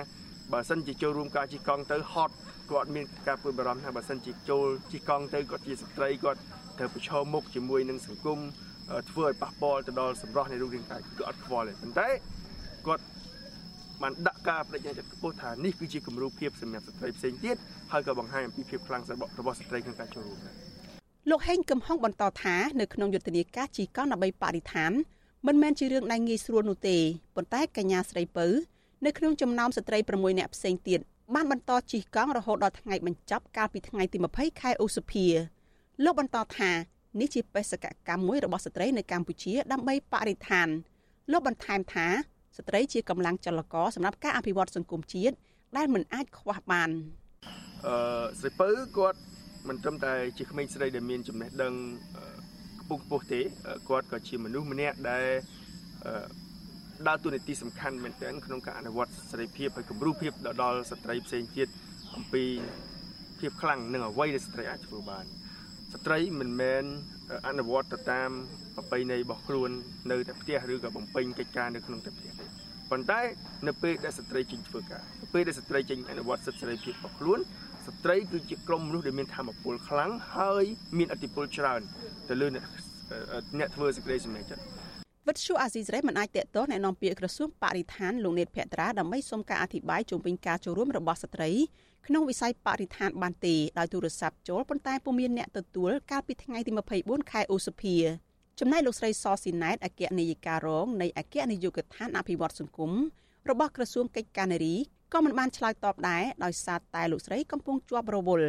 [0.53, 2.35] បើសិនជាចូលរួមការជិះកង់ទៅហត់
[2.71, 6.39] គាត់មានការព្រួយបារម្ភថាបើសិនជាចូលជិះកង់ទៅគាត់ជាស្ត្រីគាត់
[6.79, 8.39] ត្រូវប្រឈមមុខជាមួយនឹងសង្គម
[9.09, 12.07] ធ្វើឲ្យប៉ះពាល់ទៅដល់សម្រស់នៃរូបរាងកាយគឺអត់ខ្វល់ទេប៉ុន្តែ
[12.87, 13.03] គាត់
[14.01, 17.55] បានដាក់ការបដិញ្ញាចិត្តខ្ពស់ថានេះគឺជាគំរូភាពសម្រាប់ស្ត្រីផ្សេងទៀត
[17.91, 19.03] ហើយក៏បង្ហាញអំពីភាពខ្លាំង
[19.39, 20.55] របស់ស្ត្រីក្នុងការចូលរួមដែរ
[21.29, 24.91] លោកហេងកំហុងបន្តថានៅក្នុងយុទ្ធនាការជីកង់ដើម្បីបរិស្ថាន
[25.47, 26.97] មិនមែនជារឿងដែលងាយស្រួលនោះទេ
[27.35, 28.47] ប៉ុន្តែកញ្ញាស្រីពៅ
[29.05, 30.99] នៅក្នុងចំណោមស្ត្រី6នាក់ផ្សេងទៀត
[31.35, 35.25] បានបន្តជិះកង់រហូតដល់ថ្ងៃបញ្ចប់កាលពីថ្ងៃទី20ខែឧសភា
[36.03, 36.71] លោកបន្តថា
[37.19, 40.67] នេះជាបេសកកម្មមួយរបស់ស្ត្រីនៅកម្ពុជាដើម្បីបរិស្ថាន
[41.31, 42.07] លោកបន្ថែមថា
[42.57, 45.35] ស្ត្រីជាកម្លាំងចលករសម្រាប់ការអភិវឌ្ឍសង្គមជាតិ
[45.77, 46.89] ដែលមិនអាចខ្វះបាន
[47.85, 49.19] អឺស្រីពៅគាត់
[49.67, 51.73] មិនត្រឹមតែជាក្មេងស្រីដែលមានចំណេះដឹង
[52.81, 53.41] ខ្ពង់ខ្ពស់ទេ
[53.89, 55.25] គាត់ក៏ជាមនុស្សម្នាក់ដែល
[57.07, 60.31] ដើរតួនាទីសំខាន់មែនទែនក្នុងការអនុវត្តសេរីភាពហើយគំរូភាព
[60.61, 61.67] ដល់ស្ត្រីផ្សេងទៀត
[62.15, 62.43] អំពី
[63.39, 65.25] ភាពខ្លាំងនិងអ្វីដែលស្ត្រីអាចធ្វើបាន
[65.93, 66.83] ស្ត្រីមិនមែន
[67.47, 68.29] អនុវត្តទៅតាម
[68.75, 69.69] ប្រពៃណីរបស់ខ្លួន
[70.11, 72.45] នៅតែផ្ទះឬក៏បំពេញកិច្ចការនៅក្នុងតែផ្ទះទេ
[72.91, 73.21] ប៉ុន្តែ
[73.67, 77.39] នៅពេលដែលស្ត្រីចេញធ្វើការនៅពេលដែលស្ត្រីចេញអនុវត្តសិទ្ធិសេរីភាពរបស់ខ្លួន
[77.87, 80.65] ស្ត្រីគឺជាក្រុមមនុស្សដែលមានធម៌ពលខ្លាំងហើយ
[80.97, 81.81] មានអធិបុលច្រើន
[82.29, 82.65] ទៅលើអ្នក
[83.59, 84.63] អ្នកធ្វើសេចក្តីសម្រេចចិត្ត
[85.27, 91.49] វិទ្យុអាស៊ីសេរីមិនអាចតេតតអ្នកនាំពាក្យក្រសួងបរិស្ថានលោកនេតភក្ត្រាដើម្បីសុំការអធិប្បាយជុំវិញការចូលរួមរបស់ស្ត្រី
[92.07, 97.95] ក្នុងវិស័យបរិស្ថានបានទេដោយទូរស័ព្ទចូលប៉ុន្តែពុំមានអ្នកទទួលកាលពីថ្ងៃទី24ខែឧសភា
[98.59, 102.91] ចំណែកលោកស្រីសស៊ីណែតអគ្គនាយិការរងនៃអគ្គនាយកដ្ឋានអភិវឌ្ឍសង្គម
[103.49, 104.75] របស់ក្រសួងកិច្ចការនារី
[105.13, 108.47] ក៏មិនបានឆ្លើយតបដែរដោយសារតែលោកស្រីកំពុងជាប់រវល់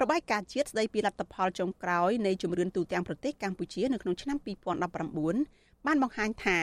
[0.00, 6.58] របាយការណ៍ជាតិស្ដីពីលទ្ធផលចុងក្រោយនៃជំរឿនទូទាំងប្រទេសកម្ពុជានៅក្នុងឆ្នាំ2019 បានបង្ហាញថា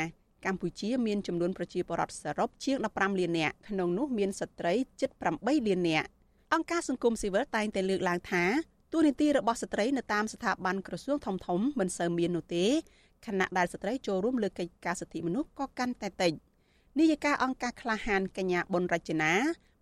[0.46, 5.10] កម្ពុជាមានចំនួនប្រជាពលរដ្ឋសរុបជាង15លាននាក់ក្នុងនោះមានស្ត្រីជិត
[5.40, 6.08] 8លាននាក់
[6.54, 8.44] អង្គការសង្គមស៊ីវិលតែងតែលើកឡើងថា
[8.94, 12.66] ទូនីតិរបស់ស្ត្រីនៅតាមស្ថាប័នក្រសួងធំធំមិនសូវមាននោះទេ
[13.26, 16.34] ខណៈដែលស្ត្រីចូលរួមលើកិច្ចការសិទ្ធិមនុស្សក៏កាន់តែតិច
[17.00, 19.34] នាយិកាអង្គការក្លាហានកញ្ញាប៊ុនរចនា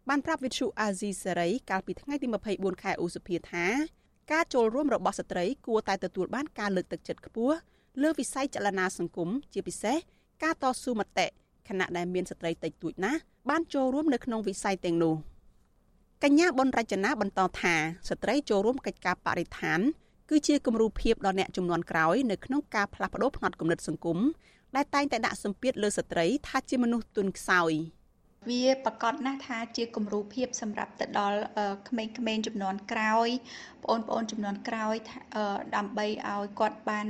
[0.10, 3.66] បានប្រាប់វិទ្យុអាស៊ីសេរីកាលពីថ្ងៃទី24ខែឧសភាថា
[4.32, 7.58] ការចូលរួមរបស់ស្ត្រីគួរតែទទួលបានការលើកទឹកចិត្តខ្ពស់
[8.02, 9.98] លើវិស័យចលនាសង្គមជាពិសេស
[10.44, 11.28] ការតស៊ូមតិ
[11.68, 13.20] ខណៈដែលមានស្ត្រីតិចតួចណាស់
[13.50, 15.16] បានចូលរួមនៅក្នុងវិស័យទាំងនោះ
[16.24, 17.76] កញ្ញាប៊ុនរចនាបន្តថា
[18.10, 19.80] ស្ត្រីចូលរួមកិច្ចការបរិស្ថាន
[20.30, 24.20] គឺជាគំរូភាពដល់អ្នកចំនួនក្រោយនៅក្នុងការផ្លាស់ប្តូរផ្នត់គំនិតសង្គម
[24.76, 27.72] ដែលតែងតែដាក់សម្ពាធលើស្ត្រីថាជាមនុស្សទុនខ្សោយ
[28.50, 31.40] វាប្រកាសណាស់ថាជាគំរូភាពសម្រាប់ទៅដល់
[31.90, 33.30] ក្មេងៗចំនួនក្រោយ
[33.84, 34.96] បងប្អូនចំនួនក្រោយ
[35.76, 37.08] ដើម្បីឲ្យគាត់បាន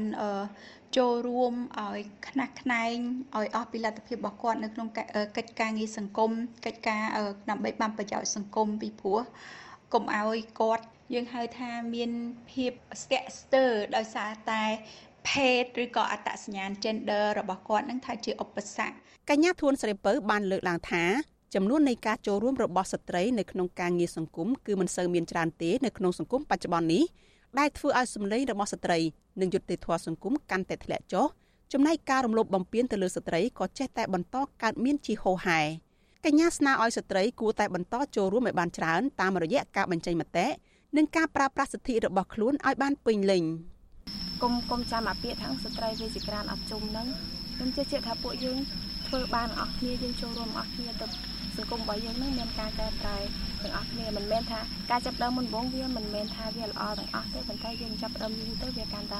[0.98, 2.96] ចូលរួមឲ្យខ្នះខ្នែង
[3.38, 4.88] ឲ្យអស់ពីលទ្ធភាពរបស់គាត់នៅក្នុង
[5.38, 6.32] កិច្ចការងារសង្គម
[6.66, 7.04] កិច្ចការ
[7.50, 9.22] ដើម្បីបានប្រយោជន៍សង្គមពីព្រោះ
[9.94, 12.12] កុំឲ្យគាត់យើងហៅថាមាន
[12.52, 12.72] ភាព
[13.02, 14.64] ស្ទាក់ស្ទើរដោយសារតែ
[15.30, 18.96] ភេទឬក៏អត្តសញ្ញាណ gender របស់គាត់នឹងថាជាឧបសគ្គ
[19.32, 21.03] កញ្ញាធួនស្រីពៅបានលើកឡើងថា
[21.55, 27.03] ចំនួននៃការចូលរួមរបស់ស្ត្រីនៅក្នុងការងារសង្គមគឺមិនសូវមានច្រើនទេនៅក្នុងសង្គមបច្ចុប្បន្ននេះ
[27.59, 28.99] ដែលធ្វើឲ្យសម្លេងរបស់ស្ត្រី
[29.41, 31.28] និងយុត្តិធម៌សង្គមកាន់តែធ្លាក់ចុះ
[31.73, 35.61] ចំណែកការរំលោភបំពានទៅលើស្ត្រីក៏ចេះតែបន្តកើតមានជាហូរហែ
[36.26, 40.47] កញ្ញាស្នើឲ្យស្ត្រីគួរតែបន្តចូលរួមឲ្យបានច្រើនតាមរយៈការបញ្ចេញមតិ
[40.97, 43.43] និងការប្រើប្រាស់សិទ្ធិរបស់ខ្លួនឲ្យបានពេញលេញ
[44.41, 47.07] គុំគុំចាំអាពាក្យថាស្ត្រីវាជាក្រានអត់ជុំនឹង
[47.55, 48.59] ខ្ញុំជឿជាក់ថាពួកយើង
[49.16, 51.07] ធ្វើបានអស់គ្នាយើងចូលរួមអស់គ្នាទៅ
[51.57, 53.16] សង្គមរបស់យើងនឹងមានការកែប្រែ
[53.61, 54.59] ទាំងអស់គ្នាមិនមែនថា
[54.91, 59.20] ការចាប់ដើមមុនបងវាមិនមែនថាវាល្អទាំងអស់ទេប៉ុន្តែយើងចាប់ដើមយូរទៅវាកាន់តែ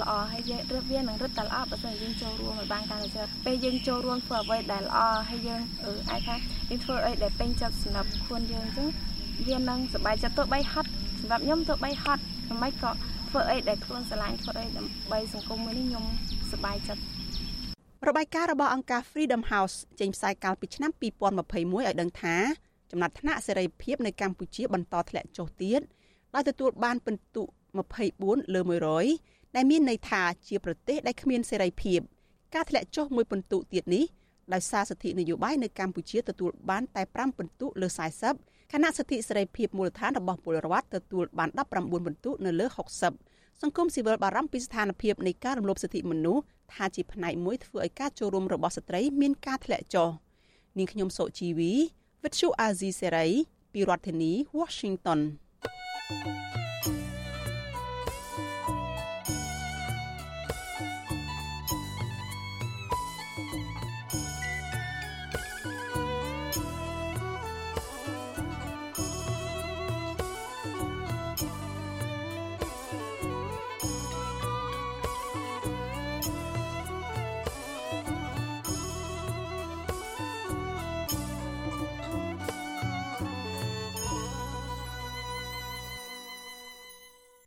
[0.00, 6.36] ល្អហើយយើងរឹតវានឹងរឹតតែល្អបើមិនយើងចូលរួមឲ្យបានកាន់តែច្រើនពេលយើងចូលរួមធ្វើអ្វីដែលល្អហើយយើងអឺអាចថា
[6.68, 8.88] យើងធ្វើអីដែលពេញចិត្តសម្រាប់ខ្លួនយើងអញ្ចឹង
[9.48, 10.90] វានឹងសប្បាយចិត្តទោះបីហត់
[11.20, 12.22] សម្រាប់ខ្ញុំទោះបីហត់
[12.62, 12.90] មិនក៏
[13.30, 16.04] ធ្វើអីដែលខ្លួនស្រឡាញ់ធ្វើអីដើម្បីសង្គមមួយនេះខ្ញុំ
[16.52, 17.02] សប្បាយចិត្ត
[18.08, 22.36] របាយការណ៍របស់អង្គការ Freedom House ចេញផ្សាយកាលពីឆ្នាំ2021ឲ្យដឹងថា
[22.90, 25.80] ចំណាត់ថ្នាក់សេរីភាពនៅកម្ពុជាបន្តធ្លាក់ចុះទៀត
[26.34, 27.42] ដោយទទួលបានពិន្ទុ
[27.98, 28.60] 24លើ
[29.08, 32.00] 100ដែលមានន័យថាជាប្រទេសដែលគ្មានសេរីភាព
[32.54, 34.04] ការធ្លាក់ចុះមួយពិន្ទុទៀតនេះ
[34.52, 37.88] ដោយសារសិទ្ធិនយោបាយនៅកម្ពុជាទទួលបានតែ5ពិន្ទុលើ
[38.30, 42.66] 40ខណៈសិទ្ធិសេរីភាពមូលដ្ឋានរបស់ពលរដ្ឋទទួលបាន19ពិន្ទុនៅលើ
[43.12, 50.08] 60សង្គមស៊ីវិលបារម្ភពីស្ថានភាពនៃការរំលោភសិទ្ធិមនុស្ស ថាជាផ្នែកមួយធ្វើឲ្យការចូលរួមរបស់ស្ត្រីមានការធ្លាក់ចុះ
[50.78, 51.72] នាងខ្ញុំសុជីវី
[52.22, 53.26] វិទ្យុអាស៊ីសេរី
[53.72, 55.20] ពីរដ្ឋធានី Washington
[56.08, 56.63] thank you